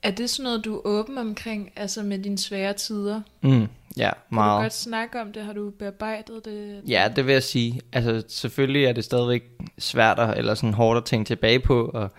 [0.02, 3.20] Er det sådan noget, du er åben omkring, altså med dine svære tider?
[3.42, 3.66] Mm,
[3.96, 4.62] ja, Kan du meget.
[4.62, 5.44] godt snakke om det?
[5.44, 6.82] Har du bearbejdet det?
[6.88, 7.80] Ja, det vil jeg sige.
[7.92, 9.42] Altså, selvfølgelig er det stadigvæk
[9.78, 12.10] svært at, eller sådan hårdt at tænke tilbage på, og,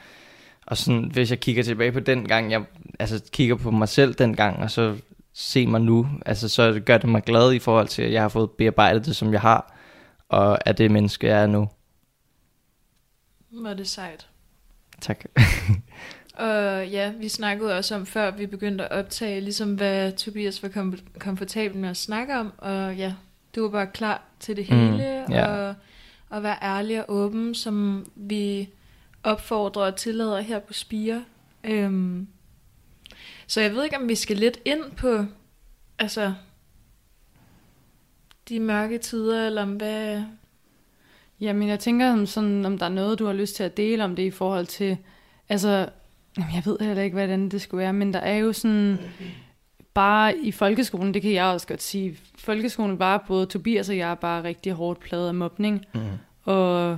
[0.67, 2.63] og sådan, hvis jeg kigger tilbage på den gang, jeg
[2.99, 4.97] altså, kigger på mig selv den gang, og så
[5.33, 8.29] se mig nu, altså, så gør det mig glad i forhold til, at jeg har
[8.29, 9.75] fået bearbejdet det, som jeg har,
[10.29, 11.69] og er det menneske, jeg er nu.
[13.51, 14.27] Var det sejt.
[15.01, 15.25] Tak.
[16.37, 20.69] Og ja, vi snakkede også om, før vi begyndte at optage, ligesom hvad Tobias var
[20.69, 22.51] kom- komfortabel med at snakke om.
[22.57, 23.13] Og ja,
[23.55, 25.47] du var bare klar til det Mm, hele, ja.
[25.47, 25.75] og,
[26.29, 28.69] og være ærlig og åben, som vi
[29.23, 31.23] opfordrer og tillader her på Spire.
[31.63, 32.27] Øhm,
[33.47, 35.25] så jeg ved ikke, om vi skal lidt ind på,
[35.99, 36.33] altså,
[38.49, 40.23] de mørke tider, eller om hvad...
[41.41, 44.03] Jamen, jeg tænker, om, sådan, om der er noget, du har lyst til at dele
[44.03, 44.97] om det i forhold til...
[45.49, 45.89] Altså,
[46.37, 48.97] jeg ved heller ikke, hvordan det skulle være, men der er jo sådan...
[49.93, 52.17] Bare i folkeskolen, det kan jeg også godt sige.
[52.37, 55.85] Folkeskolen var både Tobias og jeg bare rigtig hårdt pladet af mobning.
[55.93, 56.01] Mm.
[56.43, 56.97] Og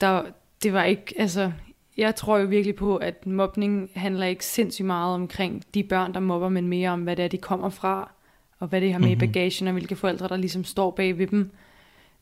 [0.00, 0.22] der,
[0.62, 1.52] det var ikke, altså,
[1.96, 6.20] jeg tror jo virkelig på, at mobning handler ikke sindssygt meget omkring de børn, der
[6.20, 8.10] mobber, men mere om, hvad det er, de kommer fra,
[8.58, 9.14] og hvad det har med Mhm.
[9.14, 9.24] mm-hmm.
[9.24, 11.50] i bagagen, og hvilke forældre, der ligesom står bag ved dem.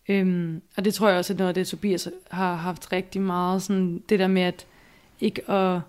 [0.09, 3.63] Øhm, og det tror jeg også er noget af det, Tobias har haft rigtig meget,
[3.63, 4.67] sådan det der med at
[5.21, 5.81] ikke at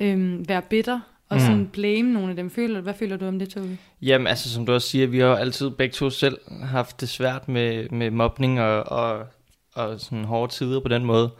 [0.00, 1.40] øhm, være bitter, og Mm.
[1.40, 2.50] sådan blame nogle af dem.
[2.50, 3.76] Føler, hvad føler du om det, Tobi?
[4.02, 7.08] Jamen, altså som du også siger, vi har jo altid begge to selv haft det
[7.08, 9.26] svært med, med mobning og, og,
[9.74, 11.30] og sådan hårde tider på den måde.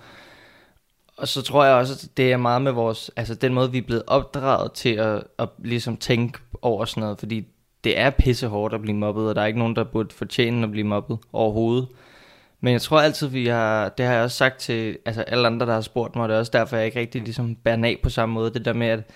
[1.16, 3.78] Og så tror jeg også, at det er meget med vores, altså den måde, vi
[3.78, 7.46] er blevet opdraget til at, at ligesom tænke over sådan noget, fordi
[7.84, 10.62] det er pisse hårdt at blive mobbet, og der er ikke nogen, der burde fortjene
[10.64, 11.88] at blive mobbet overhovedet.
[12.64, 15.66] Men jeg tror altid, vi har, det har jeg også sagt til altså alle andre,
[15.66, 17.98] der har spurgt mig, og det er også derfor, jeg ikke rigtig ligesom bærer af
[18.02, 19.10] på samme måde, det der med, at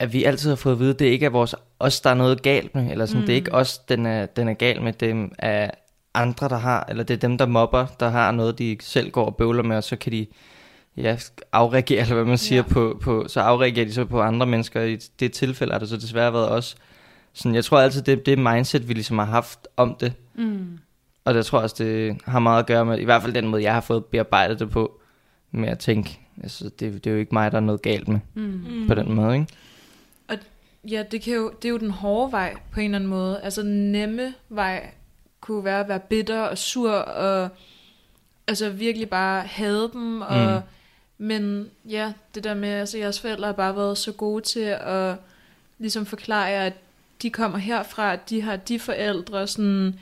[0.00, 2.14] at vi altid har fået at vide, at det ikke er vores, os, der er
[2.14, 3.26] noget galt med, eller sådan, mm.
[3.26, 5.70] det er ikke os, den er, den er gal med, dem er
[6.14, 9.24] andre, der har, eller det er dem, der mobber, der har noget, de selv går
[9.26, 10.26] og bøvler med, og så kan de
[10.96, 11.16] ja,
[11.52, 12.72] afreagere, eller hvad man siger, Ja.
[12.72, 15.96] på, på, så afreagerer de så på andre mennesker, i det tilfælde har det så
[15.96, 16.76] desværre været os.
[17.34, 20.78] Sådan, jeg tror altid, det er det mindset, vi ligesom har haft om det, Mm.
[21.28, 23.48] Og det tror jeg også, det har meget at gøre med, i hvert fald den
[23.48, 25.00] måde, jeg har fået bearbejdet det på,
[25.50, 28.18] med at tænke, altså, det, det er jo ikke mig, der er noget galt med,
[28.34, 28.84] Mm.
[28.88, 29.46] på den måde, ikke?
[30.90, 33.40] Ja, det, kan jo, det er jo den hårde vej på en eller anden måde.
[33.42, 34.90] Altså den nemme vej
[35.40, 37.48] kunne være at være bitter og sur og
[38.46, 40.20] altså virkelig bare hade dem.
[40.20, 40.60] Og, Mm.
[41.26, 45.14] Men ja, det der med, altså jeres forældre har bare været så gode til at
[45.78, 46.72] ligesom forklare jer, at
[47.22, 49.94] de kommer herfra, at de har de forældre, sådan,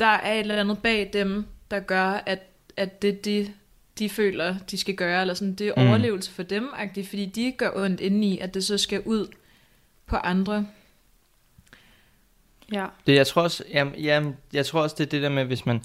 [0.00, 2.38] der er et eller andet bag dem, der gør, at,
[2.76, 3.52] at det de,
[3.98, 5.88] de føler, de skal gøre, eller sådan, det er Mm.
[5.88, 6.68] overlevelse for dem,
[7.04, 9.26] fordi de gør ondt indeni, at det så skal ud
[10.06, 10.66] på andre.
[12.72, 12.86] Ja.
[13.06, 15.66] Det, jeg tror også, jamen, jamen, jeg tror også, det er det der med, hvis
[15.66, 15.82] man,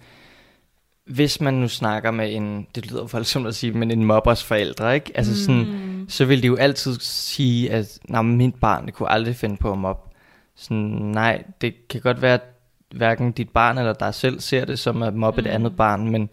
[1.06, 4.96] hvis man nu snakker med en, det lyder voldsomt at sige, men en mobbers forældre,
[4.96, 5.12] ikke?
[5.16, 6.10] Altså sådan, Mm.
[6.10, 9.72] så vil de jo altid sige, at nej, mit barn det kunne aldrig finde på
[9.72, 10.10] at mobbe.
[10.56, 12.53] Sådan, nej, det kan godt være, at
[12.94, 15.48] hverken dit barn eller dig selv ser det som at mobbe mm.
[15.48, 15.56] et Mm.
[15.56, 16.30] andet barn, men,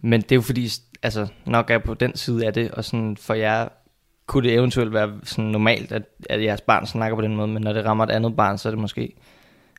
[0.00, 0.68] men det er jo fordi,
[1.02, 3.68] altså nok er på den side af det, og sådan for jer
[4.26, 7.62] kunne det eventuelt være sådan normalt, at, at jeres barn snakker på den måde, men
[7.62, 9.14] når det rammer et andet barn, så er det måske,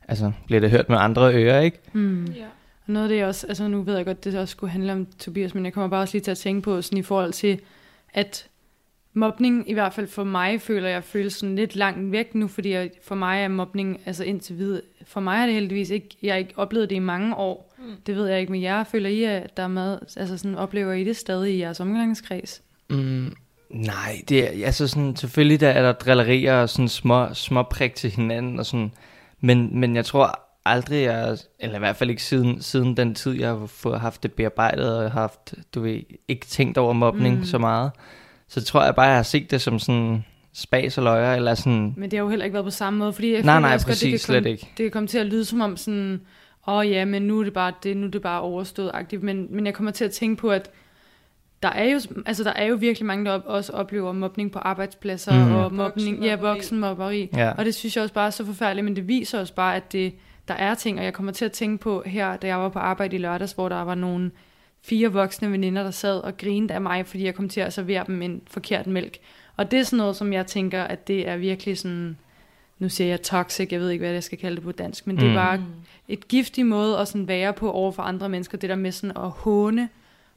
[0.08, 1.78] altså bliver det hørt med andre ører, ikke?
[1.92, 2.24] Mm.
[2.24, 2.44] Ja.
[2.86, 4.92] Og noget af det er også, altså nu ved jeg godt, det også skulle handle
[4.92, 7.32] om Tobias, men jeg kommer bare også lige til at tænke på sådan i forhold
[7.32, 7.60] til,
[8.14, 8.46] at
[9.14, 12.70] mobning, i hvert fald for mig, føler jeg føles sådan lidt langt væk nu, fordi
[12.70, 16.32] jeg, for mig er mobning, altså indtil videre, for mig er det heldigvis ikke, jeg
[16.32, 17.84] har ikke oplevet det i mange år, Mm.
[18.06, 20.92] det ved jeg ikke, men jeg føler I, at der er med, altså sådan, oplever
[20.92, 22.62] I det stadig i jeres omgangskreds?
[22.90, 23.32] Mm,
[23.70, 27.94] nej, det er altså sådan, selvfølgelig der er der drillerier og sådan små, små prik
[27.94, 28.92] til hinanden og sådan,
[29.40, 33.32] men, men jeg tror aldrig, jeg, eller i hvert fald ikke siden, siden den tid,
[33.32, 37.40] jeg har fået haft det bearbejdet, og haft, du ved, ikke tænkt over mobning Mm.
[37.40, 37.44] mm.
[37.46, 37.90] så meget.
[38.48, 41.94] Så tror jeg bare, jeg har set det som sådan spas og løjer, eller sådan...
[41.96, 43.74] Men det har jo heller ikke været på samme måde, fordi jeg Nej, føler nej,
[43.74, 44.70] også godt, det kan præcis, slet komme, ikke.
[44.76, 46.20] Det kan komme til at lyde som om sådan,
[46.66, 49.22] åh oh, ja, men nu er det bare det, nu er det bare overstået-agtigt.
[49.22, 50.70] Men, men jeg kommer til at tænke på, at
[51.62, 54.58] der er jo, altså, der er jo virkelig mange, der op, også oplever mobning på
[54.58, 55.54] arbejdspladser, mm.
[55.54, 57.30] og mobning, ja, voksenmobberi.
[57.36, 57.50] Ja.
[57.50, 59.92] Og det synes jeg også bare er så forfærdeligt, men det viser også bare, at
[59.92, 60.14] det,
[60.48, 62.78] der er ting, og jeg kommer til at tænke på her, da jeg var på
[62.78, 64.30] arbejde i lørdags, hvor der var nogle
[64.84, 68.04] fire voksne veninder, der sad og grinede af mig, fordi jeg kom til at servere
[68.06, 69.18] dem en forkert mælk.
[69.56, 72.16] Og det er sådan noget, som jeg tænker, at det er virkelig sådan,
[72.78, 75.16] nu siger jeg toxic, jeg ved ikke, hvad jeg skal kalde det på dansk, men
[75.16, 75.34] det er Mm.
[75.34, 75.64] bare
[76.08, 79.16] et giftig måde at sådan være på over for andre mennesker, det der med sådan
[79.16, 79.88] at håne.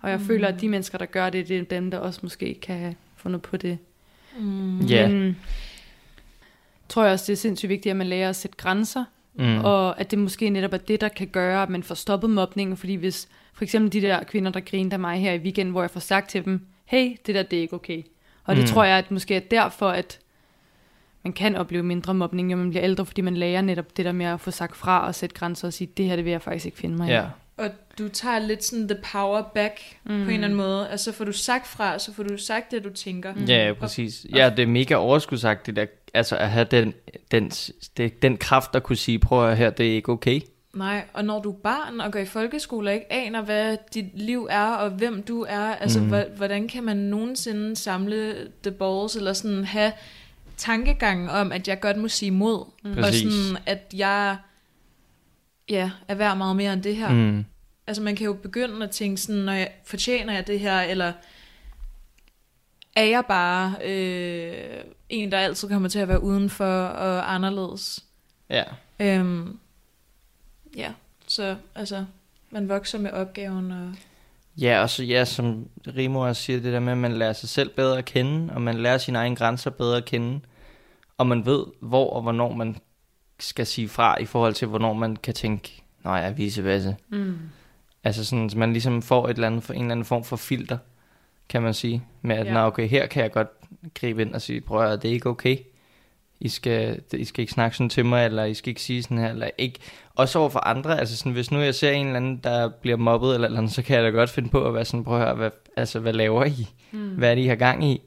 [0.02, 0.26] Og jeg mm.
[0.26, 2.96] føler, at de mennesker, der gør det, det er dem, der også måske kan have
[3.16, 3.78] fundet på det.
[4.40, 4.80] Mm.
[4.80, 5.08] Ja.
[5.08, 5.38] Men
[6.90, 9.04] tror jeg også, det er sindssygt vigtigt, at man lærer at sætte grænser,
[9.38, 9.46] Mm.
[9.46, 9.66] mm.
[9.66, 12.78] og at det måske netop er det, der kan gøre, at man får stoppet mobningen,
[12.78, 15.82] fordi hvis for eksempel de der kvinder, der grinede af mig her i weekenden, hvor
[15.82, 18.04] jeg får sagt til dem, hey, det der, det er ikke okay.
[18.44, 18.68] Og det Mm.
[18.68, 20.20] tror jeg, at måske er derfor, at
[21.24, 24.12] man kan opleve mindre mobning, når man bliver ældre, fordi man lærer netop det der
[24.12, 26.42] med at få sagt fra og sætte grænser og sige, det her, det vil jeg
[26.42, 27.12] faktisk ikke finde mig i.
[27.12, 27.24] Ja.
[27.58, 27.70] Og
[28.00, 29.74] du tager lidt sådan the power back
[30.04, 30.10] mm.
[30.10, 30.90] på en eller anden måde.
[30.90, 33.34] Altså får du sagt fra, så får du sagt det, du tænker.
[33.34, 33.46] Mm.
[33.46, 34.26] Ja, ja, præcis.
[34.36, 35.86] Ja, det er mega overskudsagtigt, der,
[36.18, 36.94] altså at have den,
[37.32, 37.52] den,
[37.98, 40.42] det, den kraft at kunne sige, prøv at her, det er ikke okay.
[40.76, 44.06] Nej, og når du er barn og går i folkeskole og ikke aner, hvad dit
[44.14, 46.14] liv er, og hvem du er, altså mm.
[46.38, 49.92] hvordan kan man nogensinde samle the balls, eller sådan have
[50.58, 52.98] tankegangen om, at jeg godt må sige imod, mm.
[52.98, 54.38] og sådan, at jeg
[55.70, 57.10] ja, er værd meget mere end det her.
[57.10, 57.46] Mm.
[57.88, 61.14] Altså man kan jo begynde at tænke sådan, når jeg fortjener jeg det her, eller
[62.98, 68.06] er jeg bare øh, en, der altid kommer til at være udenfor og anderledes.
[68.50, 68.64] Ja.
[69.00, 69.60] Øhm,
[70.76, 70.92] ja,
[71.28, 72.06] så altså,
[72.52, 73.72] man vokser med opgaven.
[73.72, 73.94] Og,
[74.62, 77.50] Ja, og så ja, som Rimo også siger, det der med, at man lærer sig
[77.50, 80.40] selv bedre at kende, og man lærer sine egne grænser bedre at kende,
[81.18, 82.78] og man ved, hvor og hvornår man
[83.40, 86.94] skal sige fra, i forhold til, hvornår man kan tænke, nej, jeg vice versa.
[87.10, 87.38] Mm.
[88.04, 90.78] Altså sådan, så man ligesom får et eller andet, en eller anden form for filter,
[91.50, 92.54] kan man sige, med at, Ja.
[92.54, 92.68] ja.
[92.68, 93.48] okay, her kan jeg godt
[93.94, 95.58] gribe ind og sige, prøv at det er ikke okay.
[96.40, 99.18] I skal, I skal ikke snakke sådan til mig, eller I skal ikke sige sådan
[99.18, 99.80] her, eller ikke.
[100.16, 102.98] Også over for andre, altså sådan, hvis nu jeg ser en eller anden, der bliver
[102.98, 105.18] mobbet, eller, eller andet, så kan jeg da godt finde på at være sådan, prøv
[105.18, 106.68] at høre, hvad, altså, hvad laver I?
[106.92, 107.10] Mm.
[107.10, 108.02] Hvad er det, I har gang i?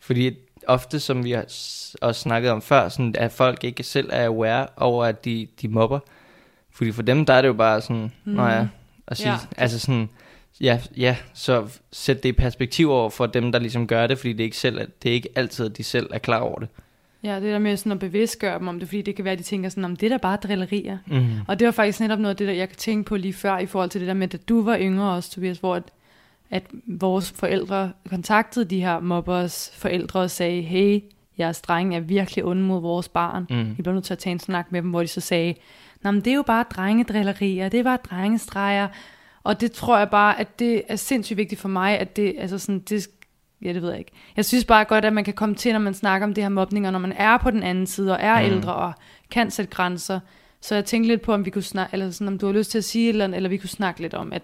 [0.00, 0.30] Fordi
[0.66, 1.42] ofte, som vi har
[2.00, 5.68] også snakket om før, sådan, at folk ikke selv er aware over, at de, de
[5.68, 5.98] mobber.
[6.72, 8.32] Fordi for dem, der er det jo bare sådan, mm.
[8.32, 8.66] nå ja,
[9.06, 9.32] at sige, Ja.
[9.34, 9.62] ja.
[9.62, 10.08] altså sådan,
[10.60, 14.32] ja, ja, så sæt det i perspektiv over for dem, der ligesom gør det, fordi
[14.32, 16.68] det er ikke, selv, det er ikke altid, at de selv er klar over det.
[17.22, 19.38] Ja, det der med sådan at bevidstgøre dem om det, fordi det kan være, at
[19.38, 20.98] de tænker sådan, om det er da bare drillerier.
[21.06, 21.26] Mm.
[21.48, 23.58] Og det var faktisk netop noget af det, der jeg kan tænke på lige før,
[23.58, 25.82] i forhold til det der med, at du var yngre også, Tobias, hvor at,
[26.50, 31.00] at vores forældre kontaktede de her mobbers forældre og sagde, hey,
[31.38, 33.46] jeres drenge er virkelig onde mod vores barn.
[33.50, 33.76] Mm.
[33.76, 35.54] Vi bliver nødt til at tage en snak med dem, hvor de så sagde,
[36.02, 38.88] Nå, men det er jo bare drengedrillerier, det er bare drengestreger.
[39.44, 42.58] Og det tror jeg bare, at det er sindssygt vigtigt for mig, at det, altså
[42.58, 43.08] sådan, det,
[43.62, 44.12] ja, det ved jeg ikke.
[44.36, 46.48] Jeg synes bare godt, at man kan komme til, når man snakker om det her
[46.48, 48.46] mobning, og når man er på den anden side, og er Mm.
[48.46, 48.92] ældre, og
[49.30, 50.20] kan sætte grænser.
[50.60, 52.70] Så jeg tænkte lidt på, om vi kunne snakke, eller sådan, om du har lyst
[52.70, 54.42] til at sige et eller andet, eller vi kunne snakke lidt om, at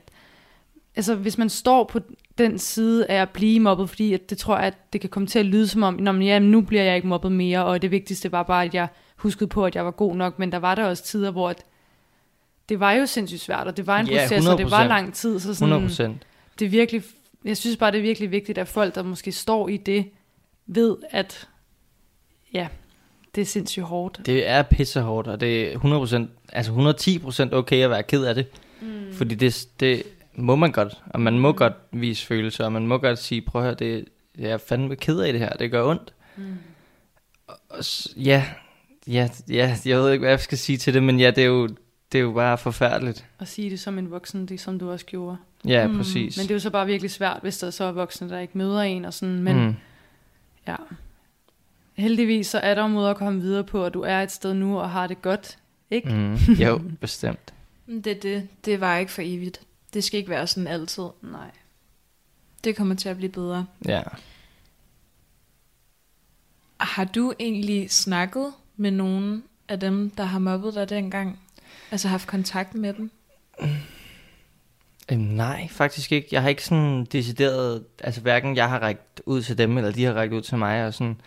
[0.97, 2.01] altså, hvis man står på
[2.39, 5.27] den side af at blive mobbet, fordi at det tror jeg, at det kan komme
[5.27, 7.83] til at lyde som om, Nå, men, ja, nu bliver jeg ikke mobbet mere, og
[7.83, 10.59] det vigtigste var bare, at jeg huskede på, at jeg var god nok, men der
[10.59, 11.65] var der også tider, hvor at
[12.69, 14.89] det var jo sindssygt svært, og det var en Ja, proces, og det var 100%.
[14.89, 16.27] lang tid, så 100 sådan, procent.
[16.59, 17.03] det er virkelig,
[17.45, 20.11] jeg synes bare, det er virkelig vigtigt, at folk, der måske står i det,
[20.67, 21.49] ved, at
[22.53, 22.69] ja,
[23.35, 24.21] det er sindssygt hårdt.
[24.27, 28.25] Det er pissehårdt, og det er 100 procent, altså 110 procent okay at være ked
[28.25, 28.47] af det.
[28.81, 29.13] Mm.
[29.13, 30.03] Fordi det, det
[30.35, 31.57] må man godt, og man må mm.
[31.57, 34.05] godt vise følelser, og man må godt sige, prøv at høre, det,
[34.39, 36.15] jeg er fandme ked af det her, det gør ondt.
[36.37, 36.45] Mm.
[37.47, 37.85] Og,
[38.17, 38.45] ja,
[39.07, 41.49] ja, ja, jeg ved ikke, hvad jeg skal sige til det, men ja, det er
[41.49, 41.69] jo,
[42.13, 43.27] det er jo bare forfærdeligt.
[43.39, 45.37] At sige det som en voksen, det som du også gjorde.
[45.65, 45.97] Ja, mm.
[45.97, 46.37] præcis.
[46.37, 48.59] Men det er jo så bare virkelig svært, hvis der så er voksne, der ikke
[48.59, 49.75] møder en og sådan, men mm.
[50.69, 50.77] ja.
[51.95, 54.81] Heldigvis så er der måder at komme videre på, og du er et sted nu
[54.81, 55.59] og har det godt,
[55.91, 56.09] ikke?
[56.09, 56.35] Mm.
[56.53, 57.55] Jo, bestemt.
[57.87, 59.61] Det, det, det var ikke for evigt.
[59.95, 61.05] Det skal ikke være sådan altid.
[61.23, 61.51] Nej.
[62.65, 63.67] Det kommer til at blive bedre.
[63.89, 64.03] Ja.
[66.81, 71.41] Har du egentlig snakket med nogen af dem, der har mobbet dig dengang?
[71.91, 73.11] Altså haft kontakt med dem?
[75.13, 76.29] Øhm, nej, faktisk ikke.
[76.33, 80.05] Jeg har ikke sådan decideret, altså hverken jeg har rækket ud til dem, eller de
[80.05, 81.21] har rækket ud til mig, og sådan.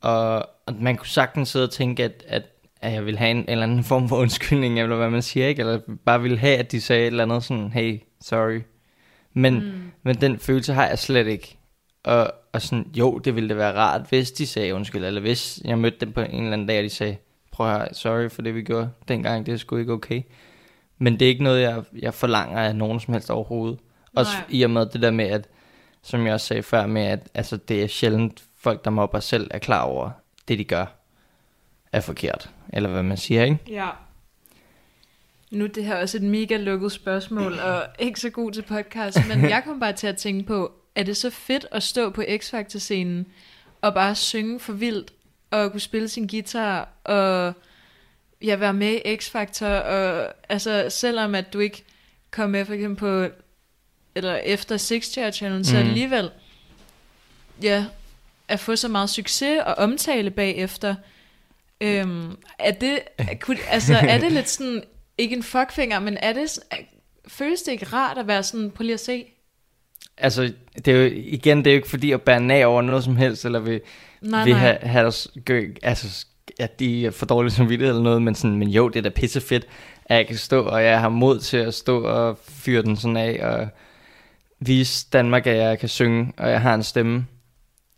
[0.00, 2.42] Og, og man kunne sagtens sidde og tænke, at, at,
[2.80, 5.46] at jeg ville have en, en eller anden form for undskyldning, eller hvad man siger,
[5.46, 5.60] ikke?
[5.60, 8.60] Eller bare ville have, at de sagde et eller andet sådan, hey, sorry.
[9.34, 9.92] Men, mm.
[10.02, 11.58] men den følelse har jeg slet ikke.
[12.04, 15.60] Og, og sådan, jo, det ville da være rart, hvis de sagde undskyld, eller hvis
[15.64, 17.16] jeg mødte dem på en eller anden dag, og de sagde,
[17.52, 20.22] prøv at høre, sorry for det, vi gjorde dengang, det er sgu ikke okay.
[20.98, 23.78] Men det er ikke noget, jeg, jeg forlanger af nogen som helst overhovedet.
[24.14, 24.46] Også Nej.
[24.48, 25.48] i og med det der med, at,
[26.02, 29.50] som jeg også sagde før, med at altså, det er sjældent folk, der mobber selv,
[29.50, 30.10] er klar over,
[30.48, 30.86] det de gør,
[31.92, 32.50] er forkert.
[32.72, 33.58] Eller hvad man siger, ikke?
[33.68, 33.88] Ja.
[35.50, 39.18] Nu er det her også et mega lukket spørgsmål, og ikke så god til podcast,
[39.28, 42.22] men jeg kom bare til at tænke på, er det så fedt at stå på
[42.22, 43.26] X-Factor-scenen
[43.80, 45.12] og bare synge for vildt,
[45.52, 47.52] og kunne spille sin guitar, og
[48.44, 51.84] ja, være med i X-Factor, og altså selvom at du ikke
[52.30, 53.34] kom med for eksempel på,
[54.14, 55.88] eller efter Six Chair Challenge, så Mhm.
[55.88, 56.30] alligevel,
[57.62, 57.84] ja,
[58.48, 60.94] at få så meget succes og omtale bagefter,
[61.80, 62.98] øhm, er det,
[63.40, 64.82] kunne, altså er det lidt sådan,
[65.18, 66.58] ikke en fuckfinger, men er det,
[67.28, 69.24] føles det ikke rart at være sådan, prøv lige at se,
[70.16, 70.52] Altså,
[70.84, 73.16] det er jo, igen, det er jo ikke fordi at bære nag over noget som
[73.16, 73.80] helst, eller vil,
[74.22, 76.26] nej, vil nej, have, have os, gø, altså,
[76.58, 79.02] at de er for dårlige som vidtighed eller noget, men, sådan, men jo, det er
[79.02, 79.66] da pisse fedt,
[80.04, 83.16] at jeg kan stå, og jeg har mod til at stå og fyre den sådan
[83.16, 83.68] af, og
[84.60, 87.26] vise Danmark, at jeg kan synge, og jeg har en stemme.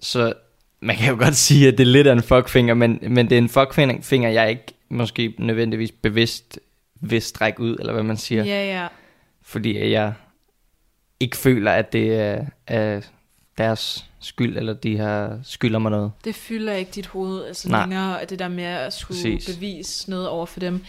[0.01, 0.33] Så
[0.81, 3.39] man kan jo godt sige, at det er lidt af en fuckfinger, men, men det
[3.39, 6.61] er en fuckfinger, jeg ikke måske nødvendigvis bevidst
[7.01, 8.45] vil strække ud, eller hvad man siger.
[8.45, 8.87] ja, ja,
[9.43, 10.13] fordi jeg
[11.21, 13.01] ikke føler, at det er, er
[13.59, 16.13] deres skyld, eller de har skylder mig noget.
[16.25, 17.81] det fylder ikke dit hoved, altså Nej.
[17.81, 19.55] længere, at det der med at skulle Præcis.
[19.57, 20.85] bevise noget over for dem.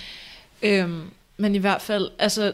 [0.64, 1.02] Øhm,
[1.38, 2.54] men i hvert fald, altså,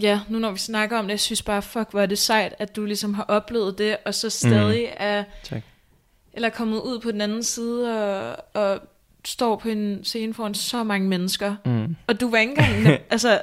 [0.00, 2.54] ja, nu når vi snakker om det, jeg synes bare, fuck, hvor er det sejt,
[2.58, 4.96] at du ligesom har oplevet det, og så stadig mm.
[4.96, 5.62] er, Tak.
[6.32, 8.80] eller er kommet ud på den anden side, og, og
[9.24, 11.96] står på en scene foran så mange mennesker, Mm.
[12.06, 12.98] Og du var ikke engang...
[13.10, 13.40] altså,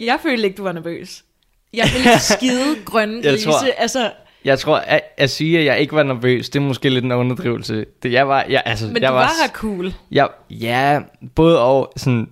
[0.00, 1.24] jeg følte ikke, du var nervøs.
[1.72, 3.72] Jeg ville skide grønne grise.
[3.80, 4.12] altså,
[4.44, 7.12] Jeg tror, at, at sige, at jeg ikke var nervøs, det er måske lidt en
[7.12, 7.84] underdrivelse.
[8.02, 9.92] Det, jeg var, jeg, altså, men jeg du var, var cool.
[10.10, 11.00] jeg, ja,
[11.34, 12.28] både og sådan,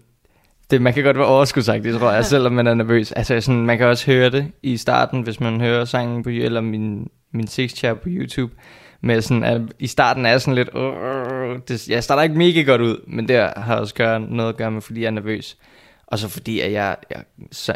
[0.71, 3.13] det, man kan godt være overskudsagtig, tror jeg, selvom man er nervøs.
[3.13, 6.61] Altså, sådan, man kan også høre det i starten, hvis man hører sangen på, eller
[6.61, 8.53] min, min six på YouTube,
[9.01, 12.63] med sådan, at i starten er jeg sådan lidt, uh, det, jeg starter ikke mega
[12.63, 15.57] godt ud, men det har også gør, noget at gøre med, fordi jeg er nervøs.
[16.07, 17.25] Og så fordi, at jeg, jeg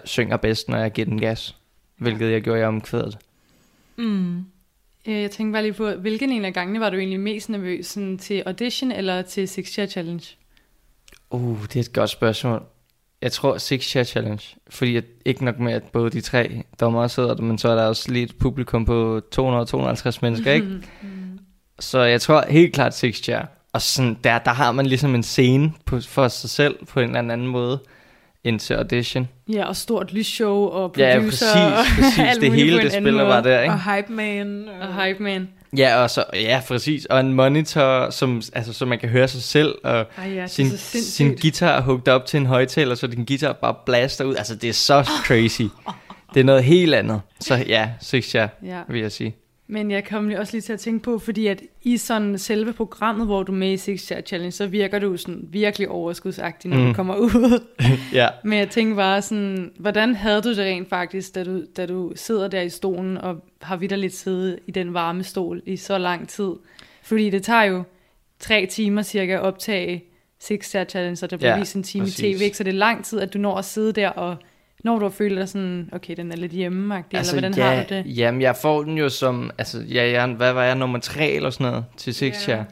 [0.04, 1.56] synger bedst, når jeg giver den gas,
[1.98, 3.18] hvilket jeg gjorde i omkvædet.
[3.96, 4.38] Mm.
[5.06, 7.86] Øh, Jeg tænkte bare lige på, hvilken en af gangene var du egentlig mest nervøs?
[7.86, 10.26] Sådan til audition eller til Six Chair Challenge?
[11.30, 12.62] Uh, det er et godt spørgsmål.
[13.22, 17.08] Jeg tror Six Chair Challenge, fordi at ikke nok med, at både de tre dommere
[17.08, 20.68] sidder der, men så er der også lige et publikum på 200-250 mennesker, ikke?
[21.80, 23.42] Så jeg tror helt klart Six Chair.
[23.72, 27.16] Og sådan, der, der har man ligesom en scene på, for sig selv på en
[27.16, 27.80] eller anden måde
[28.44, 29.28] ind til audition.
[29.52, 32.36] Ja, og stort lysshow og Ja, producer præcis, præcis.
[32.36, 33.74] og Det hele, det spiller bare der, ikke?
[33.74, 34.68] Og hype man.
[34.80, 35.48] Og hype man.
[35.76, 37.04] Ja, og så, ja, præcis.
[37.04, 40.66] Og en monitor, som, altså, så man kan høre sig selv, og Ej ja, sin,
[40.66, 44.34] er sin guitar er hugt op til en højtaler, så din guitar bare blaster ud.
[44.34, 45.62] Altså, det er så crazy.
[46.34, 47.20] Det er noget helt andet.
[47.40, 48.78] Så ja, Six Chair, Ja.
[48.88, 49.34] vil jeg sige.
[49.66, 52.72] Men jeg kom lige også lige til at tænke på, fordi at i sådan selve
[52.72, 56.70] programmet, hvor du er med i Six Chair Challenge, så virker du sådan virkelig overskudsagtig,
[56.70, 56.86] når mm.
[56.86, 57.62] Du kommer ud.
[58.12, 58.28] Ja.
[58.44, 62.12] Men jeg tænker bare sådan, hvordan havde du det rent faktisk, da du, da du
[62.16, 66.28] sidder der i stolen og har vidderligt siddet i den varme stol i så lang
[66.28, 66.50] tid?
[67.02, 67.82] Fordi det tager jo
[68.38, 70.04] tre timer cirka at optage
[70.40, 72.38] Six Chair Challenge, så der bliver Ja, vist en time præcis.
[72.38, 72.56] tv, ikke?
[72.56, 74.36] så det er lang tid, at du når at sidde der og
[74.82, 77.82] når du føler dig sådan, okay, den er lidt hjemme altså, eller hvordan ja, har
[77.82, 78.16] du det?
[78.18, 81.50] Jamen, jeg får den jo som, altså, ja, jeg, hvad var jeg, nummer tre eller
[81.50, 82.32] sådan noget til Ja.
[82.32, 82.62] Chair.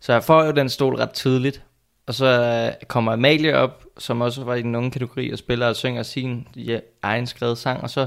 [0.00, 1.62] Så jeg får jo den stol ret tidligt.
[2.06, 5.66] Og så øh, kommer Amalie op, som også var i den unge kategori, og spiller
[5.66, 7.82] og synger sin ja, egen skrevet sang.
[7.82, 8.06] Og så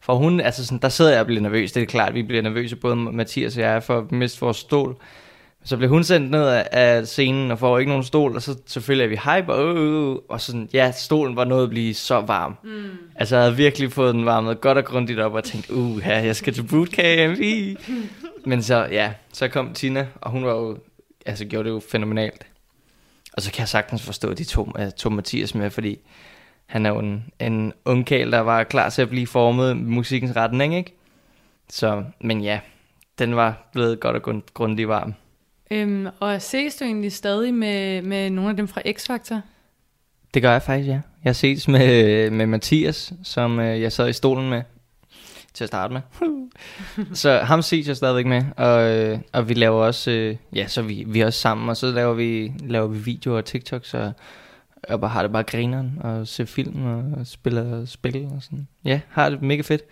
[0.00, 1.72] får hun, altså sådan, der sidder jeg og bliver nervøs.
[1.72, 4.96] Det er klart, vi bliver nervøse, både Mathias og jeg, for at miste vores stol.
[5.66, 8.58] Så bliver hun sendt ned af, af scenen og får ikke nogen stol, og så
[8.66, 11.94] selvfølgelig er vi hype, og, øh, øh, og sådan, ja, stolen var nået at blive
[11.94, 12.56] så varm.
[12.62, 12.90] Mm.
[13.14, 16.24] Altså, jeg havde virkelig fået den varmet godt og grundigt op, og tænkt, uh, ja,
[16.24, 17.38] jeg skal til bootcamp.
[17.38, 17.76] i."
[18.44, 20.78] Men så, ja, så kom Tina, og hun var jo,
[21.26, 22.46] altså gjorde det jo fænomenalt.
[23.32, 25.98] Og så kan jeg sagtens forstå, de to, uh, tog Mathias med, fordi
[26.66, 30.76] han er jo en, en ungkæl, der var klar til at blive formet musikkens retning,
[30.76, 30.94] ikke?
[31.68, 32.60] Så, men ja,
[33.18, 35.14] den var blevet godt og grund, grundigt varm.
[35.70, 39.40] Øhm, og ses du egentlig stadig med, med nogle af dem fra X-Factor?
[40.34, 41.00] Det gør jeg faktisk, ja.
[41.24, 44.62] Jeg ses med, med Mathias, som øh, jeg sad i stolen med
[45.54, 46.00] til at starte med.
[47.14, 50.82] så ham ses jeg stadigvæk med, og, øh, og vi laver også, øh, ja, så
[50.82, 54.12] vi, vi er også sammen, og så laver vi, laver vi videoer og TikTok, så
[54.88, 58.68] jeg bare har det bare grineren, og ser film, og spiller spil, og sådan.
[58.84, 59.82] Ja, har det mega fedt.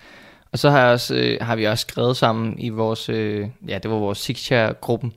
[0.53, 3.79] Og så har, jeg også, øh, har vi også skrevet sammen i vores, øh, ja,
[3.79, 5.13] det var vores Six gruppen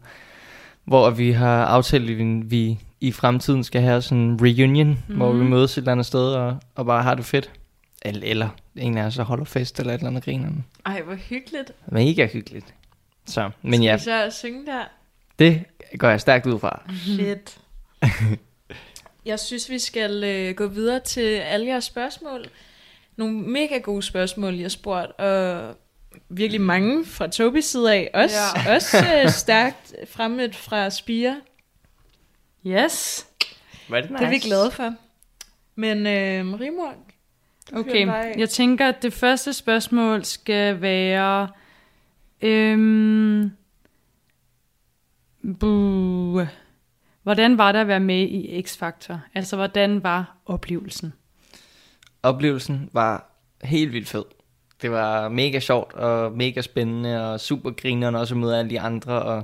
[0.87, 5.15] hvor vi har aftalt, at vi, i fremtiden skal have sådan en reunion, mm.
[5.15, 7.51] hvor vi mødes et eller andet sted og, og bare har det fedt.
[8.01, 10.49] Eller, eller en af os holder fest eller et eller andet griner.
[10.85, 11.71] Ej, hvor hyggeligt.
[11.87, 12.73] Mega hyggeligt.
[13.25, 13.97] Så, men Skal ja,
[14.29, 14.83] så synge der?
[15.39, 15.63] det
[15.97, 16.81] går jeg stærkt ud fra.
[17.05, 17.57] Shit.
[19.25, 22.45] Jeg synes, vi skal øh, gå videre til alle jeres spørgsmål.
[23.15, 25.75] Nogle mega gode spørgsmål, jeg har spurgt, og
[26.29, 28.09] virkelig mange fra Tobis side af.
[28.13, 28.73] Også, ja.
[28.75, 31.41] også øh, stærkt fremmet fra Spire.
[32.67, 33.27] Yes.
[33.89, 34.93] Var det Det er vi glade for.
[35.75, 36.93] Men øh, Rimor,
[37.73, 38.07] Okay,
[38.37, 41.49] jeg tænker, at det første spørgsmål skal være...
[42.41, 43.51] Øhm,
[45.59, 46.47] buh,
[47.23, 49.15] hvordan var det at være med i X-Factor?
[49.33, 51.13] Altså, hvordan var oplevelsen?
[52.23, 53.31] Oplevelsen var
[53.63, 54.23] helt vildt fed.
[54.81, 58.79] Det var mega sjovt og mega spændende og super grinerende også at møde alle de
[58.79, 59.43] andre og,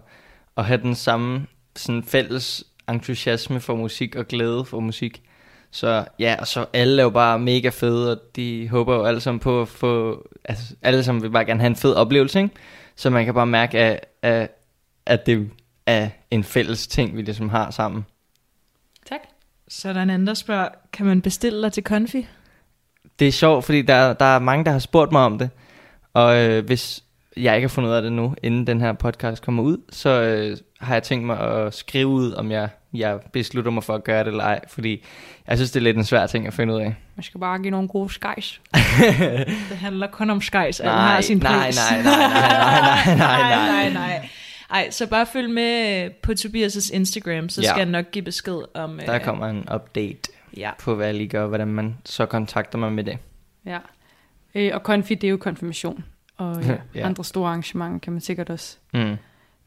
[0.56, 5.22] og have den samme sådan fælles entusiasme for musik og glæde for musik.
[5.72, 9.22] Så ja, og så alle er jo bare mega fede, og de håber jo alle
[9.22, 12.56] sammen på at få, altså alle sammen vil bare gerne have en fed oplevelse, ikke?
[12.96, 14.52] Så man kan bare mærke, at, at,
[15.06, 15.50] at det
[15.86, 18.06] er en fælles ting, vi ligesom har sammen.
[19.06, 19.20] Tak.
[19.68, 22.28] Så er der en anden, der spørger, kan man bestille dig til konfi?
[23.20, 25.50] det er sjovt, fordi der, der er mange, der har spurgt mig om det.
[26.14, 27.04] Og øh, hvis
[27.38, 30.10] jeg ikke har fundet ud af det nu, inden den her podcast kommer ud, så
[30.10, 34.04] øh, har jeg tænkt mig at skrive ud, om jeg, jeg beslutter mig for at
[34.04, 34.60] gøre det eller ej.
[34.68, 35.04] Fordi
[35.48, 36.96] jeg synes, det er lidt en svær ting at finde ud af.
[37.16, 38.62] Man skal bare give nogle gode skejs.
[39.70, 40.82] det handler kun om skejs.
[40.84, 44.30] Nej, har sin nej, nej, nej, nej, nej, nej, nej, nej, nej.
[44.70, 47.70] Ej, så bare følg med på Tobias' Instagram, så ja.
[47.70, 49.00] skal jeg nok give besked om...
[49.06, 50.32] Der øh, kommer en update.
[50.58, 50.72] Ja.
[50.80, 53.18] på, hvad jeg lige gør, hvordan man så kontakter mig med det.
[53.66, 53.80] Ja.
[54.56, 56.04] Øh, og konfi, det er jo konfirmation.
[56.38, 56.78] Og Ja.
[56.96, 57.06] ja.
[57.06, 58.78] andre store arrangementer kan man sikkert også.
[58.94, 59.16] Mm.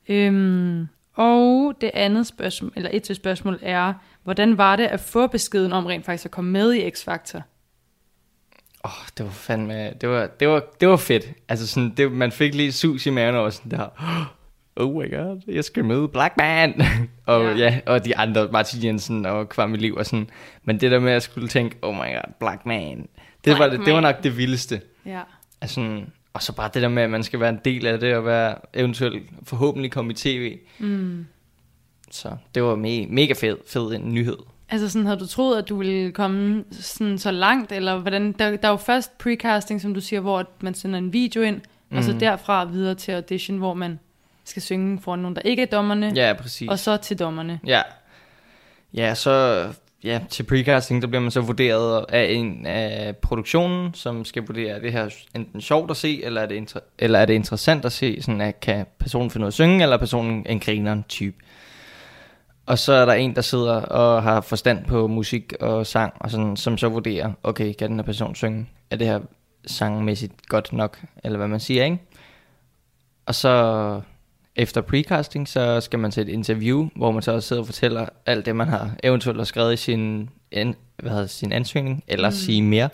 [0.09, 5.27] Øhm, og det andet spørgsmål, eller et til spørgsmål er, hvordan var det at få
[5.27, 7.41] beskeden om rent faktisk at komme med i X-Factor?
[8.85, 11.25] Åh, oh, det var fandme, det var, det var, det var fedt.
[11.49, 13.89] Altså sådan, det, man fik lige sus i maven over sådan der,
[14.77, 16.83] oh my god, jeg skal møde Black Man.
[17.27, 17.57] og Ja.
[17.57, 17.81] ja.
[17.87, 20.31] og de andre, Martin Jensen og Kwame Liv og sådan.
[20.65, 22.97] Men det der med, at jeg skulle tænke, oh my god, Black Man.
[22.99, 23.09] Det,
[23.45, 24.03] Black var, det, det var Man.
[24.15, 24.81] nok det vildeste.
[25.07, 25.21] Ja.
[25.61, 26.01] Altså,
[26.33, 28.25] og så bare det der med, at man skal være en del af det, og
[28.25, 30.59] være eventuelt forhåbentlig komme i tv.
[30.79, 31.27] Mm.
[32.11, 34.37] Så det var me- mega fed, fed en nyhed.
[34.69, 38.33] Altså sådan, havde du troet, at du ville komme sådan så langt, eller hvordan?
[38.33, 41.61] Der, der er jo først precasting, som du siger, hvor man sender en video ind,
[41.91, 41.97] mm.
[41.97, 42.21] og så Mhm.
[42.21, 43.99] derfra videre til audition, hvor man
[44.47, 46.69] skal synge for nogen, der ikke er dommerne, Ja, præcis.
[46.71, 47.61] og så til dommerne.
[47.67, 47.83] Ja.
[48.95, 49.67] Ja, så
[50.05, 54.69] ja, til precasting, der bliver man så vurderet af en af produktionen, som skal vurdere,
[54.77, 57.85] er det her enten sjovt at se, eller er det, inter- eller er det interessant
[57.85, 61.05] at se, sådan at kan personen finde af at synge, eller er personen en grineren
[61.09, 61.37] type.
[62.67, 66.31] Og så er der en, der sidder og har forstand på musik og sang, og
[66.31, 68.67] sådan, som så vurderer, okay, kan den her person synge?
[68.91, 69.21] Er det her
[69.67, 71.99] sangmæssigt godt nok, eller hvad man siger, ikke?
[73.27, 74.01] Og så
[74.57, 78.09] efter precasting, så skal man til et interview, hvor man så også sidder og fortæller
[78.27, 82.31] alt det, man har eventuelt har skrevet i sin, an, hvad hedder, sin ansøgning, eller
[82.31, 82.37] mm.
[82.37, 82.89] sige mere.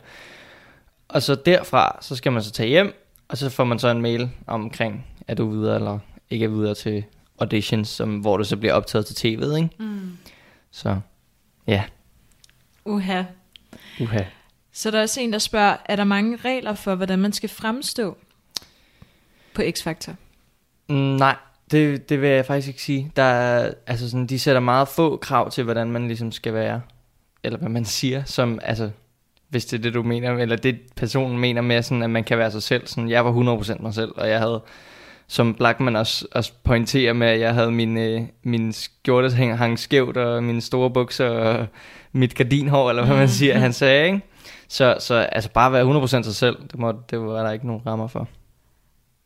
[1.08, 2.94] Og så derfra, så skal man så tage hjem,
[3.28, 5.98] og så får man så en mail omkring, er du videre eller
[6.30, 7.04] ikke er videre til
[7.38, 9.70] auditions, som, hvor du så bliver optaget til tv'et, ikke?
[9.78, 10.16] Mm.
[10.70, 11.00] Så
[11.66, 11.84] ja,
[12.84, 13.22] Uha.
[14.00, 14.22] uha.
[14.72, 17.48] Så der er også en, der spørger, er der mange regler for, hvordan man skal
[17.48, 18.16] fremstå
[19.54, 20.12] på X-Factor?
[20.88, 21.36] Mm, nej,
[21.72, 23.12] det, det vil jeg faktisk ikke sige.
[23.16, 26.80] Der er, altså sådan, de sætter meget få krav til, hvordan man ligesom skal være.
[27.44, 28.90] Eller hvad man siger, som, altså,
[29.48, 32.38] hvis det er det, du mener, eller det personen mener med, sådan, at man kan
[32.38, 32.86] være sig selv.
[32.86, 34.62] Sådan, jeg var 100% mig selv, og jeg havde,
[35.26, 39.78] som Blackman også, også pointerer med, at jeg havde min, øh, min skjorte hang, hang
[39.78, 41.66] skævt, og mine store bukser, og
[42.12, 44.20] mit gardinhår, eller hvad man siger, han sagde, ikke?
[44.68, 47.82] Så, så altså bare være 100% sig selv, det, må, det var der ikke nogen
[47.86, 48.28] rammer for.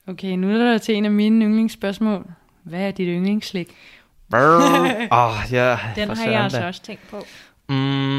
[0.08, 2.26] Okay, nu er der til en af mine yndlingsspørgsmål.
[2.62, 3.68] Hvad er dit yndlingsslik?
[4.34, 4.40] Åh,
[5.10, 6.66] oh, ja, Den har jeg altså da.
[6.66, 7.26] også tænkt på.
[7.68, 8.18] Mm.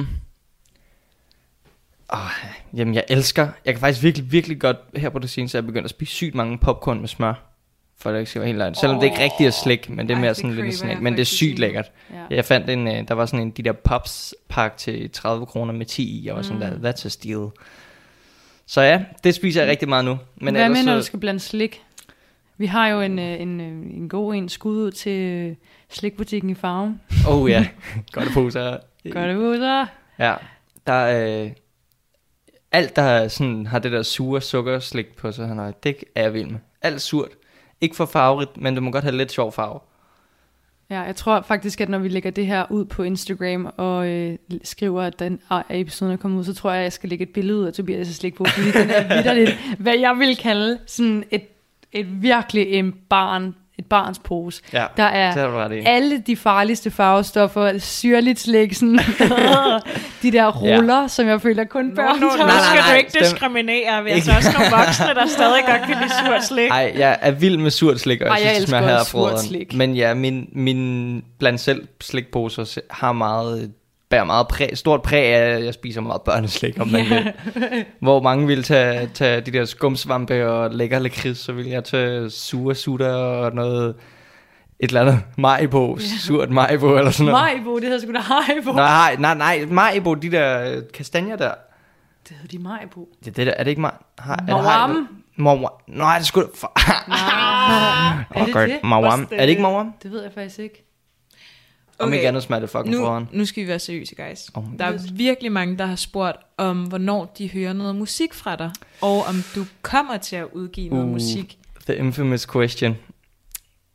[2.09, 2.19] Oh,
[2.73, 3.47] jamen, jeg elsker...
[3.65, 4.77] Jeg kan faktisk virkelig, virkelig godt...
[4.95, 7.33] Her på det seneste, at jeg begyndt at spise sygt mange popcorn med smør.
[7.99, 8.75] For det ikke skal være helt løgn.
[8.75, 11.01] Selvom det ikke rigtig er slik, men det er Ej, mere det sådan lidt snack.
[11.01, 11.91] Men det er sygt lækkert.
[12.13, 12.35] Ja.
[12.35, 12.87] Jeg fandt en...
[12.87, 13.51] øh, Der var sådan en...
[13.51, 16.25] De der pops pakke til 30 kroner med 10 i.
[16.27, 16.81] Jeg var sådan Mm.
[16.81, 16.91] der...
[16.93, 17.47] That's a steal.
[18.67, 20.17] Så ja, det spiser jeg rigtig meget nu.
[20.35, 21.83] Men Hvad ellers med, når så- du skal blande slik?
[22.57, 25.55] Vi har jo en, øh, en, øh, en god en skud ud til øh,
[25.89, 26.99] slikbutikken i Farm.
[27.29, 27.67] Oh ja,
[28.11, 28.77] godt poser.
[29.05, 29.85] Ud, så.
[30.19, 30.33] Ja,
[30.87, 31.43] der er...
[31.43, 31.51] Øh,
[32.71, 36.33] alt, der er sådan, har det der sure sukkerslik på sig, han det er jeg
[36.33, 36.59] vild med.
[36.81, 37.29] Alt surt.
[37.81, 39.79] Ikke for farverigt, men det må godt have lidt sjov farve.
[40.89, 44.37] Ja, jeg tror faktisk, at når vi lægger det her ud på Instagram og øh,
[44.63, 47.23] skriver, at den ah, episode er kommet ud, så tror jeg, at jeg skal lægge
[47.23, 51.23] et billede ud af Tobias' slikpose, fordi den er vidderligt, hvad jeg vil kalde sådan
[51.31, 51.43] et,
[51.91, 54.61] et virkelig en barn, et barns pose.
[54.73, 55.33] Ja, Der er
[55.85, 58.99] alle de farligste farvestoffer, syrligt slik, sådan,
[60.21, 61.07] de der ruller, ja.
[61.07, 64.03] som jeg føler kun børn nu, nu nej, skal nej, du ikke diskriminere.
[64.03, 66.69] Vi er altså også nogle voksne, der stadig godt kan lide surt slik.
[66.69, 68.87] Ej, jeg er vild med surt slik, og Ej, jeg jeg synes, det smager
[69.31, 69.73] her slik.
[69.73, 73.71] Men ja, min, min blandt selv slikposer se- har meget,
[74.09, 77.33] bærer meget præg, stort præg af, at jeg spiser meget børneslik, om man vil.
[77.99, 82.29] Hvor mange vil tage, tage de der skumsvampe og lækker lakrids, så vil jeg tage
[82.29, 83.95] sure sutter og noget,
[84.79, 87.55] et eller andet majbo, surt majbo eller sådan noget.
[87.55, 88.71] Majbo, det hedder sgu da Haribo.
[88.71, 91.51] Nej, nej, nej, majbo, de der øh, kastanjer der.
[92.29, 93.07] Det hedder de Majbo.
[93.25, 93.93] Det, det der, er det ikke maj?
[94.19, 95.07] Har, det Mawam.
[95.35, 95.71] Mawam.
[95.87, 96.71] Nej, det skulle for...
[97.07, 98.23] Nej.
[98.35, 98.83] oh, er det det?
[98.83, 99.27] Mawam.
[99.31, 99.93] Er det ikke Mawam?
[100.03, 100.86] Det ved jeg faktisk ikke.
[101.99, 102.15] Om Okay.
[102.17, 103.27] ikke andet smager det fucking Nu, foran.
[103.31, 104.49] nu skal vi være seriøse, guys.
[104.53, 108.55] Oh, Der er virkelig mange, der har spurgt om, hvornår de hører noget musik fra
[108.55, 108.71] dig,
[109.01, 111.11] og om du kommer til at udgive noget Uh.
[111.11, 111.57] musik.
[111.85, 112.95] The infamous question.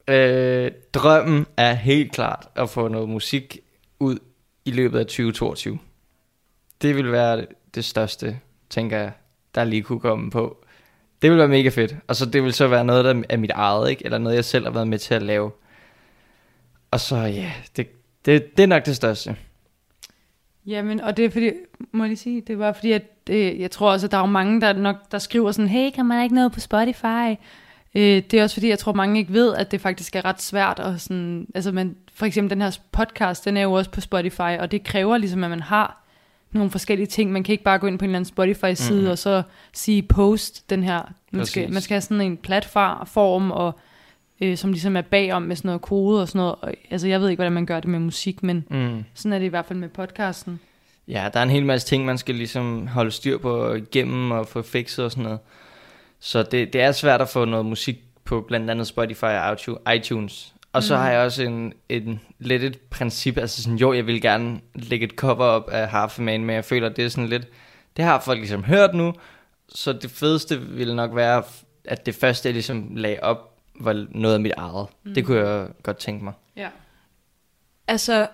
[0.08, 3.58] Øh, drømmen er helt klart at få noget musik
[4.00, 4.18] ud
[4.64, 5.78] i løbet af 2022.
[6.82, 8.38] Det vil være det- det største,
[8.70, 9.12] tænker jeg,
[9.54, 10.64] der lige kunne komme på.
[11.22, 11.94] Det vil være mega fedt.
[12.08, 14.04] Og så det vil så være noget der er mit eget, ikke?
[14.04, 15.50] Eller noget, jeg selv har været med til at lave.
[16.92, 17.88] Og så, ja, det,
[18.24, 19.36] det, det er nok det største.
[20.66, 21.50] Jamen, og det er fordi,
[21.92, 24.20] må jeg lige sige, det var fordi, at øh, jeg tror også, at der er
[24.22, 27.34] jo mange, der nok der skriver sådan, hey, kan man ikke noget på Spotify?
[27.94, 30.42] Øh, det er også fordi, jeg tror, mange ikke ved, at det faktisk er ret
[30.42, 30.78] svært.
[30.78, 34.58] Og sådan, altså man, for eksempel den her podcast, den er jo også på Spotify,
[34.58, 36.04] og det kræver ligesom, at man har
[36.52, 37.32] nogle forskellige ting.
[37.32, 39.10] Man kan ikke bare gå ind på en eller anden Spotify-side mm.
[39.10, 41.12] og så sige post den her.
[41.32, 43.78] Man skal, man skal have sådan en platform, og,
[44.42, 46.54] øh, som ligesom er bagom med sådan noget kode og sådan noget.
[46.62, 49.04] Og, altså jeg ved ikke, hvordan man gør det med musik, men Mm.
[49.14, 50.60] sådan er det i hvert fald med podcasten.
[51.08, 54.46] Ja, der er en hel masse ting, man skal ligesom holde styr på igennem og
[54.46, 55.38] få fikset og sådan noget.
[56.20, 59.92] Så det, det er svært at få noget musik på blandt andet Spotify og iTu-
[59.92, 60.54] iTunes.
[60.72, 61.00] Og så Mm.
[61.02, 65.06] har jeg også en, en, lidt et princip, altså sådan, jo, jeg vil gerne lægge
[65.06, 67.48] et cover op af Half Man, men jeg føler, det er sådan lidt,
[67.96, 69.12] det har folk ligesom hørt nu,
[69.68, 71.42] så det fedeste ville nok være,
[71.84, 74.86] at det første, jeg ligesom lagde op, var noget af mit eget.
[75.04, 75.14] Mm.
[75.14, 76.32] Det kunne jeg godt tænke mig.
[76.56, 76.68] Ja.
[77.88, 78.28] Altså,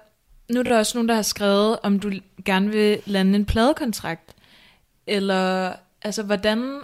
[0.50, 2.12] nu er der også nogen, der har skrevet, om du
[2.44, 4.34] gerne vil lande en pladekontrakt.
[5.06, 5.72] Eller,
[6.02, 6.80] altså, hvordan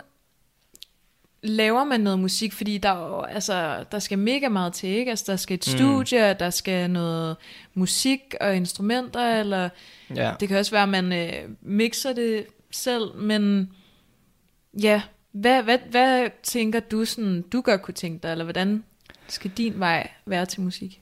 [1.42, 2.52] laver man noget musik?
[2.52, 5.10] Fordi der, er jo, altså, der skal mega meget til, ikke?
[5.10, 5.76] Altså, der skal et Mm.
[5.78, 7.36] studie, der skal noget
[7.74, 9.68] musik og instrumenter, eller
[10.16, 10.34] Ja.
[10.40, 13.72] det kan også være, at man øh, mixer det selv, men
[14.82, 15.02] ja,
[15.34, 18.84] hvad, hvad, hvad tænker du, sådan, du godt kunne tænke dig, eller hvordan
[19.28, 21.00] skal din vej være til musik?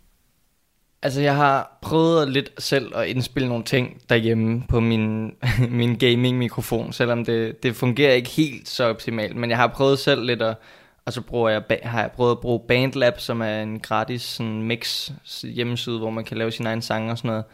[1.03, 5.35] Altså, jeg har prøvet lidt selv at indspille nogle ting derhjemme på min,
[5.81, 9.37] min gaming-mikrofon, selvom det, det fungerer ikke helt så optimalt.
[9.37, 10.57] Men jeg har prøvet selv lidt at,
[11.05, 14.63] og så bruger jeg, har jeg prøvet at bruge Bandlab, som er en gratis sådan,
[14.63, 15.11] mix
[15.43, 17.45] hjemmeside, hvor man kan lave sine egne sange og sådan noget.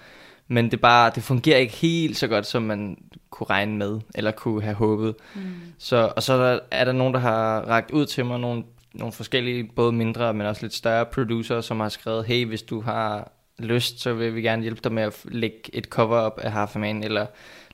[0.48, 2.98] Men det, bare, det fungerer ikke helt så godt, som man
[3.30, 5.14] kunne regne med, eller kunne have håbet.
[5.34, 5.42] Mm.
[5.78, 8.64] Så, og så er der, er der nogen, der har ragt ud til mig, nogle,
[8.94, 12.80] nogle forskellige, både mindre, men også lidt større producer, som har skrevet, hey, hvis du
[12.80, 16.52] har lyst, så vil vi gerne hjælpe dig med at lægge et cover op af
[16.52, 17.26] Half Man, eller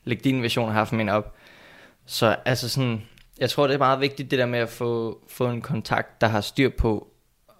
[0.05, 1.35] lægge din version af Half Man op.
[2.07, 3.03] Så altså sådan,
[3.39, 6.27] jeg tror, det er meget vigtigt, det der med at få, få en kontakt, der
[6.27, 7.09] har styr på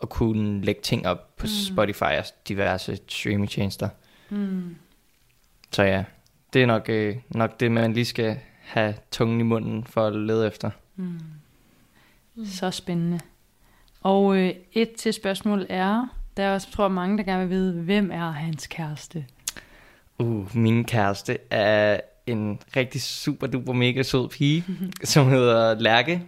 [0.03, 1.75] at kunne lægge ting op på mm.
[1.75, 3.89] Spotify og diverse streamingtjenester.
[4.31, 4.77] Mm.
[5.75, 6.05] Så ja,
[6.53, 10.17] det er nok, øh, nok det, man lige skal have tungen i munden for at
[10.17, 10.71] lede efter.
[10.97, 11.21] Mm.
[12.47, 13.21] Så spændende.
[14.01, 17.73] Og øh, et til spørgsmål er, der er også, tror mange, der gerne vil vide,
[17.73, 19.27] hvem er hans kæreste?
[20.19, 24.65] Uh, min kæreste er en rigtig super duper mega sød pige,
[25.05, 26.23] som hedder Lærke.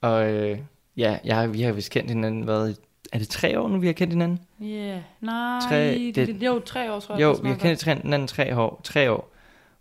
[0.00, 0.58] Og øh,
[0.96, 2.74] ja, jeg, vi har vist kendt hinanden, hvad,
[3.14, 4.40] er det tre år nu, vi har kendt hinanden?
[4.60, 5.00] Ja, yeah.
[5.20, 7.22] nej, Tre- det, det- jo, tre år, tror jeg.
[7.22, 9.30] Jo, vi har kendt hinanden tre år, tre år.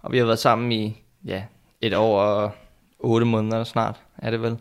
[0.01, 1.43] Og vi har været sammen i, ja,
[1.81, 2.51] et år og
[2.99, 4.57] otte måneder snart, er det vel?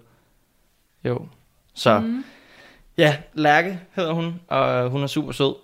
[1.04, 1.26] Jo.
[1.74, 2.24] Så, mm.
[2.98, 5.54] Ja, Lærke hedder hun, og hun er super sød.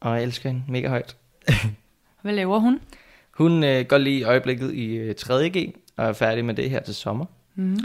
[0.00, 1.16] Og jeg elsker hende mega højt.
[2.22, 2.80] Hvad laver hun?
[3.30, 6.80] Hun øh, går lige i øjeblikket i øh, 3.G, og er færdig med det her
[6.80, 7.26] til sommer.
[7.54, 7.78] Mm.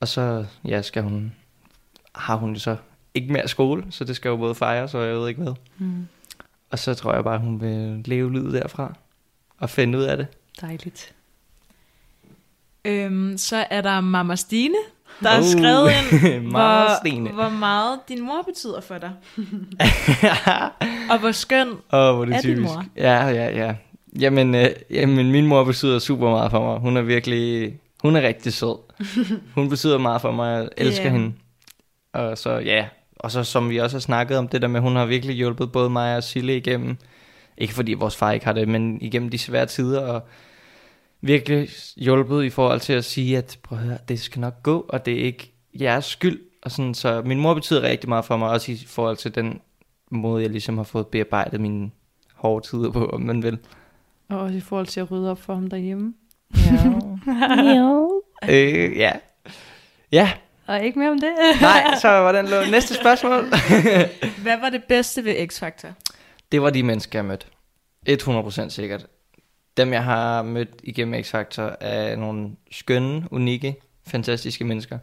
[0.00, 1.32] Og så ja, skal hun,
[2.14, 2.76] har hun så
[3.20, 5.52] ikke mere skole, så det skal jo både fejres, og jeg ved ikke hvad.
[5.78, 6.06] Mm.
[6.70, 8.94] Og så tror jeg bare, hun vil leve livet derfra,
[9.58, 10.26] og finde ud af det.
[10.60, 11.12] Dejligt.
[12.84, 14.74] Øhm, så er der Mama Stine,
[15.22, 17.30] der har Uh, skrevet ind, hvor, Stine.
[17.30, 19.10] hvor meget din mor betyder for dig.
[21.10, 21.68] Og hvor skøn.
[21.68, 22.74] Åh, hvor det Er din typisk.
[22.74, 22.84] mor?
[22.96, 23.74] Ja, ja, ja.
[24.20, 26.78] Jamen, øh, jamen, min mor betyder super meget for mig.
[26.80, 28.76] Hun er virkelig, hun er rigtig sød.
[29.54, 31.14] Hun betyder meget for mig, jeg elsker yeah.
[31.14, 31.32] hende.
[32.12, 32.86] Og så, ja,
[33.18, 35.72] og så som vi også har snakket om, det der med, hun har virkelig hjulpet
[35.72, 36.96] både mig og Sille igennem,
[37.58, 40.22] ikke fordi vores far ikke har det, men igennem de svære tider, og
[41.20, 44.86] virkelig hjulpet i forhold til at sige, at prøv at høre, det skal nok gå,
[44.88, 46.40] og det er ikke jeres skyld.
[46.62, 49.60] Og sådan, så min mor betyder rigtig meget for mig, også i forhold til den
[50.10, 51.90] måde, jeg ligesom har fået bearbejdet mine
[52.34, 53.58] hårde tider på, om man vil.
[54.28, 56.14] Og også i forhold til at rydde op for ham derhjemme.
[58.50, 59.12] øh, ja.
[60.12, 60.32] Ja,
[60.68, 61.32] Og ikke mere om det.
[61.60, 62.56] nej, så var den lå.
[62.70, 63.44] Næste spørgsmål.
[64.44, 65.88] Hvad var det bedste ved X-Factor?
[66.52, 67.46] det var de mennesker, jeg mødte.
[68.08, 69.06] 100% sikkert.
[69.76, 74.98] Dem, jeg har mødt igennem X-Factor, er nogle skønne, unikke, fantastiske mennesker.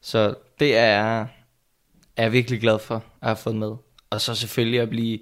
[0.00, 1.26] Så det er,
[2.16, 3.72] er jeg virkelig glad for, at have fået med.
[4.10, 5.18] Og så selvfølgelig at blive,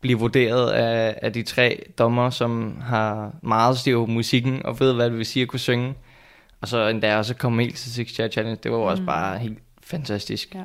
[0.00, 4.94] blive vurderet af, af de tre dommer, som har meget styr på musikken, og ved,
[4.94, 5.94] hvad det vil sige at kunne synge.
[6.62, 8.58] Og så endda også komme helt til Six Chair Challenge.
[8.62, 9.06] Det var jo også Mm.
[9.06, 10.54] bare helt fantastisk.
[10.54, 10.60] Ja.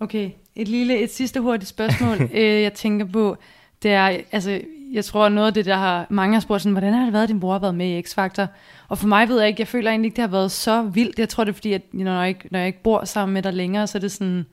[0.00, 3.36] Okay, et lille, et sidste hurtigt spørgsmål, øh, jeg tænker på,
[3.82, 4.60] det er, altså,
[4.92, 7.22] jeg tror noget af det, der har, mange har spurgt sådan, hvordan har det været,
[7.22, 8.46] at din bror har været med i X-Factor?
[8.88, 11.18] Og for mig ved jeg ikke, jeg føler egentlig ikke, det har været så vildt.
[11.18, 13.42] Jeg tror, det er fordi, at når jeg ikke, når jeg ikke bor sammen med
[13.42, 14.46] dig længere, så er det sådan,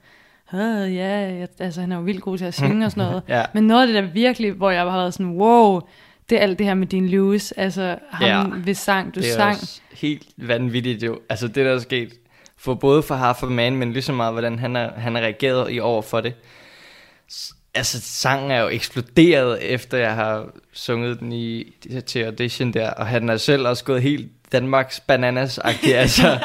[0.53, 3.23] "Øh, ja, jeg, altså han er jo vildt god til at synge og sådan noget.
[3.27, 3.43] Ja.
[3.53, 5.81] Men noget af det der virkelig, hvor jeg har været sådan, wow,
[6.29, 8.43] det er alt det her med din Lewis, altså ham Ja.
[8.65, 9.55] ved sang, du det er sang.
[9.61, 11.19] også helt vanvittigt jo.
[11.29, 12.13] Altså det, der er sket,
[12.57, 15.73] for både for a Man, men lige så meget, hvordan han har, han har reageret
[15.73, 16.33] i over for det.
[17.73, 21.73] Altså, sangen er jo eksploderet, efter jeg har sunget den i,
[22.05, 26.39] til audition der, og han er selv også gået helt Danmarks bananas-agtig, altså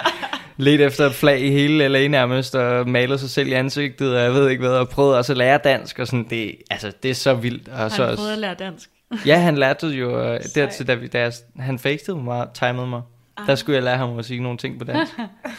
[0.56, 4.22] lidt efter et flag i hele LA nærmest, og malet sig selv i ansigtet, og
[4.22, 7.10] jeg ved ikke hvad, og prøvet også at lære dansk, og sådan, det, altså, det
[7.10, 7.68] er så vildt.
[7.68, 8.90] Og Har så han også, prøvet at lære dansk?
[9.26, 13.02] Ja, han lærte jo øh, dertil, da, vi, da jeg, han facetede mig, timede mig.
[13.36, 13.46] Ah.
[13.46, 15.12] Der skulle jeg lære ham at sige nogle ting på dansk.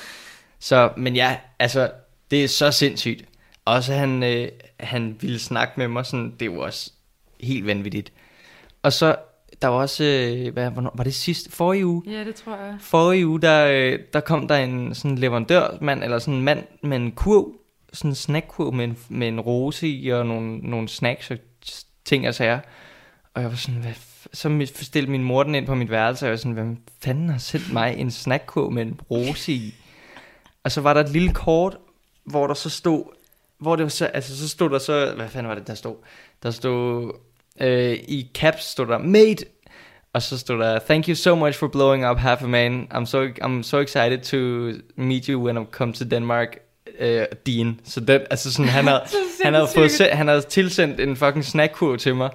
[0.60, 1.92] så, men ja, altså,
[2.32, 3.26] det er så sindssygt.
[3.66, 4.48] Også han, øh,
[4.80, 6.92] han ville snakke med mig, sådan, det var også
[7.40, 8.14] helt vanvittigt.
[8.84, 9.16] Og så,
[9.62, 12.04] der var også, øh, hvad, hvornår, var det sidste, forrige uge?
[12.08, 12.76] Ja, det tror jeg.
[12.80, 16.98] Forrige uge, der, øh, der kom der en sådan leverandørmand, eller sådan en mand med
[16.98, 17.52] en kurv,
[17.94, 21.38] sådan en snackkurv med en, med en rose i, og nogle, nogle snacks og
[22.06, 22.60] ting og sager.
[23.34, 23.94] Og jeg var sådan, hvad
[24.34, 27.30] så stillede min mor den ind på mit værelse, og jeg var sådan, hvem fanden
[27.30, 29.76] har sendt mig en snackkurv med en rose i?
[30.64, 31.78] Og så var der et lille kort,
[32.24, 33.04] hvor der så stod,
[33.58, 35.96] hvor det var så, altså så stod der så, hvad fanden var det, der stod?
[36.44, 37.12] Der stod,
[37.62, 39.46] øh, i caps stod der, mate,
[40.14, 42.88] og så stod der, thank you so much for blowing up half a man.
[42.94, 44.38] I'm so, I'm so excited to
[44.96, 46.58] meet you when I come to Denmark.
[47.02, 47.08] Uh,
[47.46, 47.80] Dean.
[47.84, 49.02] Så den, altså sådan, han havde,
[49.44, 52.30] han havde, fået, han havde tilsendt en fucking snackkurv til mig.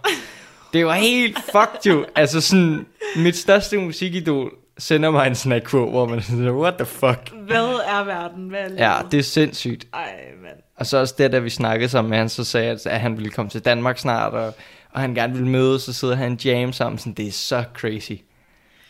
[0.73, 2.07] Det var helt fucked jo.
[2.15, 2.87] Altså sådan,
[3.17, 7.33] mit største musikidol sender mig en snackkurv, hvor man er sådan, what the fuck?
[7.47, 8.49] Hvad er verden?
[8.49, 8.81] Hvad er livet?
[8.81, 9.87] Ja, det er sindssygt.
[9.95, 10.57] Ej, mand.
[10.77, 13.17] Og så også det, da vi snakkede sammen med han, så sagde jeg, at han
[13.17, 14.55] ville komme til Danmark snart, og,
[14.91, 16.99] og han gerne ville mødes, så sidder han jam sammen.
[16.99, 18.13] Sådan, det er så crazy.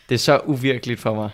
[0.09, 1.29] Det er så uvirkeligt for mig.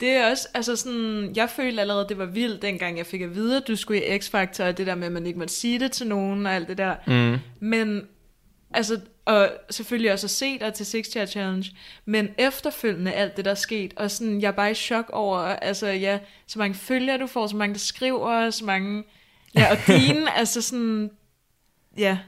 [0.00, 3.34] Det er også, altså sådan, jeg følte allerede, det var vildt, dengang jeg fik at
[3.34, 5.80] vide, at du skulle i X-Factor, og det der med, at man ikke måtte sige
[5.80, 6.94] det til nogen, og alt det der.
[7.06, 7.38] Mm.
[7.60, 8.02] Men,
[8.74, 11.70] altså, og selvfølgelig også at se dig til Six Chair Challenge,
[12.04, 15.38] men efterfølgende alt det, der er sket, og sådan, jeg er bare i chok over,
[15.38, 19.04] altså ja, så mange følgere du får, så mange der skriver, så mange,
[19.54, 21.10] ja, og dine, altså sådan,
[21.98, 22.18] ja,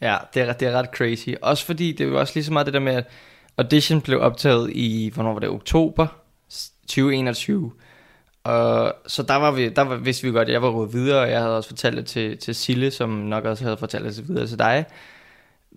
[0.00, 1.28] Ja, det er, det er ret crazy.
[1.42, 3.06] Også fordi, det er jo også lige så meget det der med, at
[3.56, 6.06] audition blev optaget i, hvornår var det, oktober
[6.88, 7.72] 2021.
[8.44, 11.20] Og så der var vi, der var, vidste vi godt, at jeg var gået videre,
[11.20, 14.28] og jeg havde også fortalt det til, til Sille, som nok også havde fortalt det
[14.28, 14.84] videre til dig.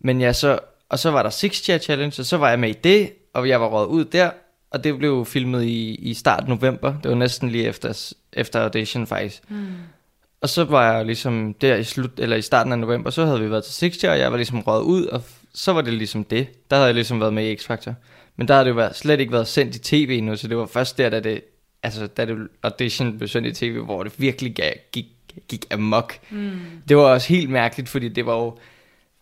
[0.03, 2.69] Men ja, så, og så var der Six Chair Challenge, og så var jeg med
[2.69, 4.29] i det, og jeg var råd ud der,
[4.71, 6.93] og det blev filmet i, i start november.
[7.03, 9.41] Det var næsten lige efter, efter audition faktisk.
[9.49, 9.67] Mm.
[10.41, 13.41] Og så var jeg ligesom der i slut eller i starten af november, så havde
[13.41, 15.21] vi været til Six Chair, og jeg var ligesom røget ud, og
[15.53, 16.47] så var det ligesom det.
[16.69, 17.93] Der havde jeg ligesom været med i X-Factor.
[18.35, 20.57] Men der havde det jo været, slet ikke været sendt i tv endnu, så det
[20.57, 21.41] var først der, da det,
[21.83, 25.05] altså, da det audition blev sendt i tv, hvor det virkelig gav, gik,
[25.49, 26.13] gik amok.
[26.29, 26.59] Mm.
[26.89, 28.57] Det var også helt mærkeligt, fordi det var jo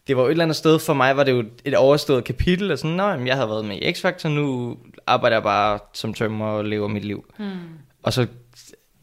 [0.09, 2.71] det var jo et eller andet sted, for mig var det jo et overstået kapitel,
[2.71, 6.45] og sådan, jamen, jeg havde været med i X-Factor, nu arbejder jeg bare som tømmer
[6.45, 7.33] og lever mit liv.
[7.37, 7.59] Hmm.
[8.03, 8.27] Og så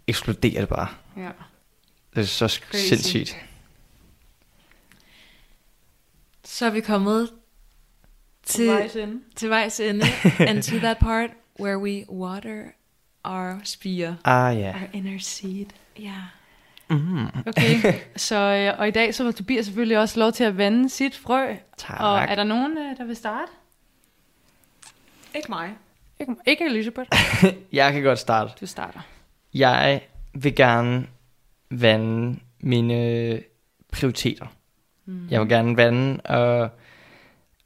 [0.06, 0.88] eksploderer det bare.
[1.16, 1.30] Ja.
[2.14, 2.88] Det er så Crazy.
[2.88, 3.36] Sindssygt.
[6.44, 7.30] Så er vi kommet
[8.42, 9.20] til, ende.
[9.36, 10.04] til vejs ende.
[10.48, 11.30] and to that part
[11.60, 12.62] where we water
[13.24, 14.16] our spire.
[14.24, 14.72] Ah ja.
[14.74, 15.66] Our inner seed.
[15.98, 16.22] Ja.
[16.90, 17.26] Mm.
[17.46, 20.88] Okay, så, øh, og i dag så var Tobias selvfølgelig også lov til at vande
[20.88, 21.54] sit frø.
[21.76, 22.00] Tak.
[22.00, 23.52] Og er der nogen, øh, der vil starte?
[25.34, 25.70] Ikke mig.
[26.20, 27.10] Ikke, ikke Elisabeth.
[27.72, 28.52] Jeg kan godt starte.
[28.60, 29.00] Du starter.
[29.54, 30.00] Jeg
[30.34, 31.06] vil gerne
[31.70, 33.40] vande mine
[33.92, 34.46] prioriteter.
[35.04, 35.28] Mm.
[35.30, 36.70] Jeg vil gerne vande og,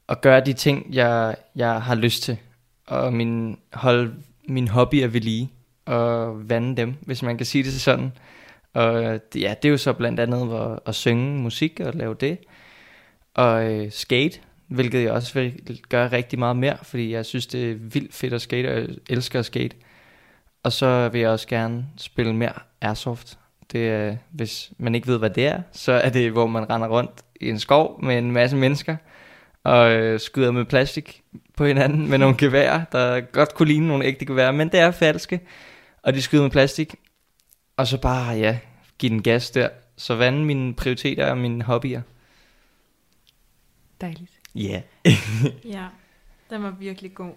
[0.07, 2.39] og gøre de ting, jeg, jeg har lyst til.
[2.87, 4.15] Og min, holde
[4.49, 5.51] min hobbyer ved lige.
[5.87, 8.13] Og vande dem, hvis man kan sige det sådan.
[8.75, 12.39] Og ja, det er jo så blandt andet at, at synge musik og lave det.
[13.35, 17.71] Og øh, skate, hvilket jeg også vil gøre rigtig meget mere, fordi jeg synes, det
[17.71, 19.77] er vildt fedt at skate, og jeg elsker at skate.
[20.63, 23.39] Og så vil jeg også gerne spille mere airsoft.
[23.73, 26.89] Det er, hvis man ikke ved, hvad det er, så er det, hvor man render
[26.89, 27.11] rundt
[27.41, 28.97] i en skov med en masse mennesker,
[29.65, 31.23] og øh, skyder med plastik
[31.57, 34.91] på hinanden med nogle geværer, der godt kunne ligne nogle ægte geværer, men det er
[34.91, 35.41] falske.
[36.03, 36.95] Og de skyder med plastik,
[37.81, 38.59] og så bare, ja,
[38.99, 39.69] give den gas der.
[39.97, 42.03] Så vande mine prioriteter og mine hobbyer.
[44.01, 44.33] Dejligt.
[44.55, 44.83] Ja.
[45.65, 45.87] Ja.
[46.51, 47.33] Den var virkelig god.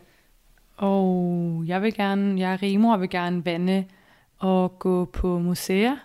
[0.78, 3.86] Og jeg vil gerne, jeg er rimor og vil gerne vande
[4.40, 5.96] og gå på museer.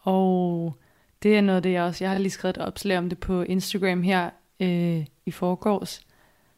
[0.00, 0.76] Og
[1.22, 3.18] det er noget af det, jeg også, jeg har lige skrevet et opslag om det
[3.18, 4.30] på Instagram her
[4.60, 6.00] øh, i forgårs.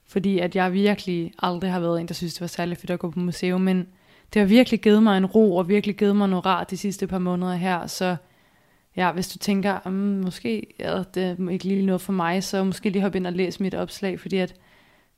[0.07, 2.99] Fordi at jeg virkelig aldrig har været en, der synes, det var særlig fedt at
[2.99, 3.89] gå på museum, men
[4.35, 7.07] det har virkelig givet mig en ro, og virkelig givet mig noget rart de sidste
[7.07, 8.17] par måneder her, så
[8.97, 12.65] ja, hvis du tænker, um, måske ja, det er ikke lige noget for mig, så
[12.65, 14.55] måske lige hoppe ind og læse mit opslag, fordi at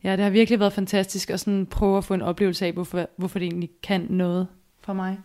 [0.05, 3.09] Ja, det har virkelig været fantastisk at sådan prøve at få en oplevelse af, hvorfor,
[3.17, 4.47] hvorfor det egentlig kan noget
[4.81, 5.19] for mig.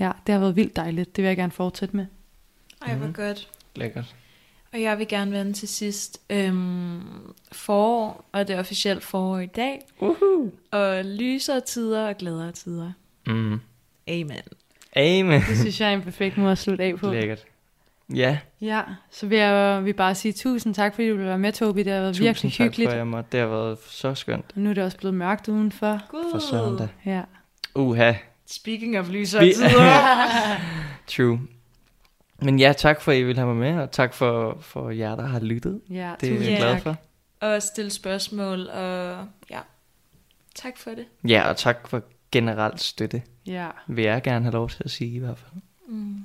[0.00, 1.16] Ja, det har været vildt dejligt.
[1.16, 2.06] Det vil jeg gerne fortsætte med.
[2.86, 3.14] Ej, hvor Mhm.
[3.14, 3.48] godt.
[3.76, 4.14] Lækkert.
[4.72, 7.00] Og jeg vil gerne vende til sidst øhm,
[7.52, 9.80] forår, og det er officielt forår i dag.
[10.00, 10.50] Uhu.
[10.70, 12.92] Og lysere tider og gladere tider.
[13.26, 13.60] Mm.
[14.08, 14.36] Amen.
[14.96, 15.40] Amen.
[15.48, 17.10] Det synes jeg er en perfekt måde at slutte af på.
[17.10, 17.44] Lækkert.
[18.14, 21.82] Ja, Ja, så vil jeg vil bare sige tusind tak, fordi du være med, Tobi.
[21.82, 22.90] Det har været tusind virkelig tak hyggeligt.
[22.90, 23.28] for, jeg måtte.
[23.32, 24.44] Det har været så skønt.
[24.54, 26.00] Og nu er det også blevet mørkt udenfor.
[26.10, 26.24] Gud.
[26.32, 26.88] For søren da.
[27.06, 27.22] Ja.
[27.74, 28.12] Uha,
[28.46, 29.68] Speaking of Vi- tider.
[31.16, 31.40] true.
[32.42, 35.16] Men ja, tak for, at I vil have mig med, og tak for, for jer,
[35.16, 35.80] der har lyttet.
[35.90, 36.56] ja Det er jeg Ja.
[36.56, 36.96] glad for.
[37.40, 39.58] og stille spørgsmål, og ja.
[40.54, 41.04] Tak for det.
[41.28, 42.02] Ja, og tak for
[42.32, 43.22] generelt støtte.
[43.46, 45.62] Ja, Vil jeg gerne have lov til at sige i hvert fald.
[45.88, 46.24] Mm.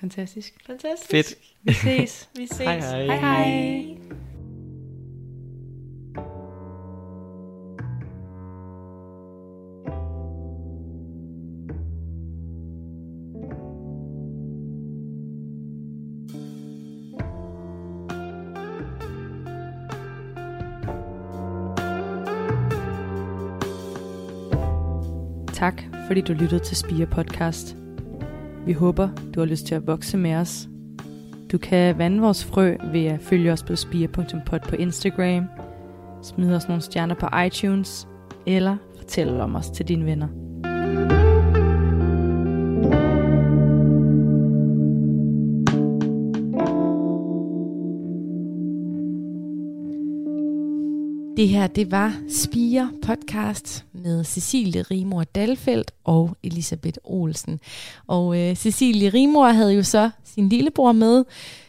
[0.00, 0.54] fantastisk.
[0.66, 1.10] Fantastisk.
[1.10, 1.34] Fedt.
[1.62, 2.28] Vi ses.
[2.36, 2.58] Vi ses.
[2.58, 3.04] Hej, hej.
[3.06, 3.96] Hej hej.
[26.12, 27.76] Fordi du lyttede til Spire Podcast.
[28.66, 30.68] Vi håber, du har lyst til at vokse med os.
[31.52, 35.44] Du kan vande vores frø ved at følge os på spire.pod på Instagram,
[36.22, 38.08] smide os nogle stjerner på iTunes,
[38.46, 40.41] eller fortælle om os til dine venner.
[51.36, 57.60] Det her, det var Spire podcast med Cecilie Rimor Dalfeldt og Elisabeth Olsen.
[58.06, 61.24] Og øh, Cecilie Rimor havde jo så sin lillebror med.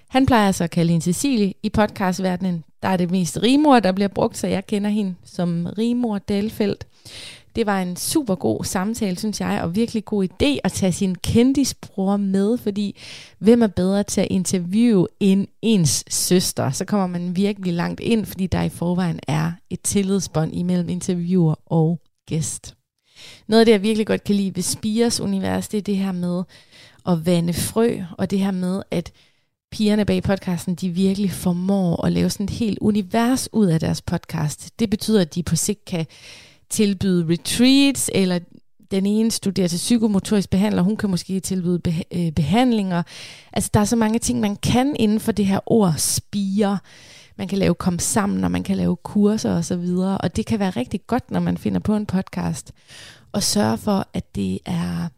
[0.07, 1.53] Han plejer så at kalde hende Cecilie.
[1.63, 5.67] I podcastverdenen, der er det mest Rimor, der bliver brugt, så jeg kender hende som
[5.77, 6.87] Rimor Dalfeldt.
[7.55, 11.15] Det var en super god samtale, synes jeg, og virkelig god idé at tage sin
[11.15, 12.99] kendisbror med, fordi
[13.39, 16.71] hvem er bedre til at interviewe end ens søster?
[16.71, 21.55] Så kommer man virkelig langt ind, fordi der i forvejen er et tillidsbånd imellem interviewer
[21.65, 22.75] og gæst.
[23.47, 26.11] Noget af det, jeg virkelig godt kan lide ved Spires univers, det er det her
[26.11, 26.43] med
[27.07, 29.11] at vande frø, og det her med, at
[29.71, 34.01] pigerne bag podcasten, de virkelig formår at lave sådan et helt univers ud af deres
[34.01, 34.79] podcast.
[34.79, 36.05] Det betyder, at de på sigt kan
[36.73, 38.39] tilbyde retreats, eller
[38.91, 43.03] den ene studerer til psykomotorisk behandler, hun kan måske tilbyde beh- øh, behandlinger.
[43.53, 46.77] Altså, der er så mange ting, man kan inden for det her ord spire.
[47.37, 50.17] Man kan lave kom sammen, og man kan lave kurser og så videre.
[50.17, 52.71] Og det kan være rigtig godt, når man finder på en podcast,
[53.31, 55.09] og sørge for, at det er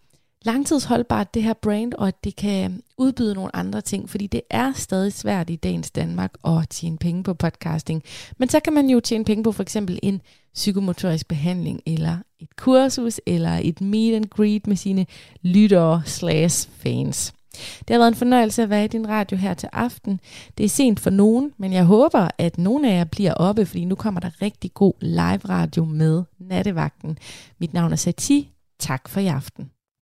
[0.45, 4.73] langtidsholdbart, det her brand, og at det kan udbyde nogle andre ting, fordi det er
[4.73, 8.03] stadig svært i dagens Danmark at tjene penge på podcasting.
[8.37, 10.21] Men så kan man jo tjene penge på for eksempel en
[10.53, 15.05] psykomotorisk behandling, eller et kursus, eller et meet and greet med sine
[15.41, 17.33] lyttere slash fans.
[17.79, 20.19] Det har været en fornøjelse at være i din radio her til aften.
[20.57, 23.85] Det er sent for nogen, men jeg håber, at nogle af jer bliver oppe, fordi
[23.85, 27.17] nu kommer der rigtig god live radio med nattevagten.
[27.59, 28.51] Mit navn er Sati.
[28.79, 29.69] Tak for i aften.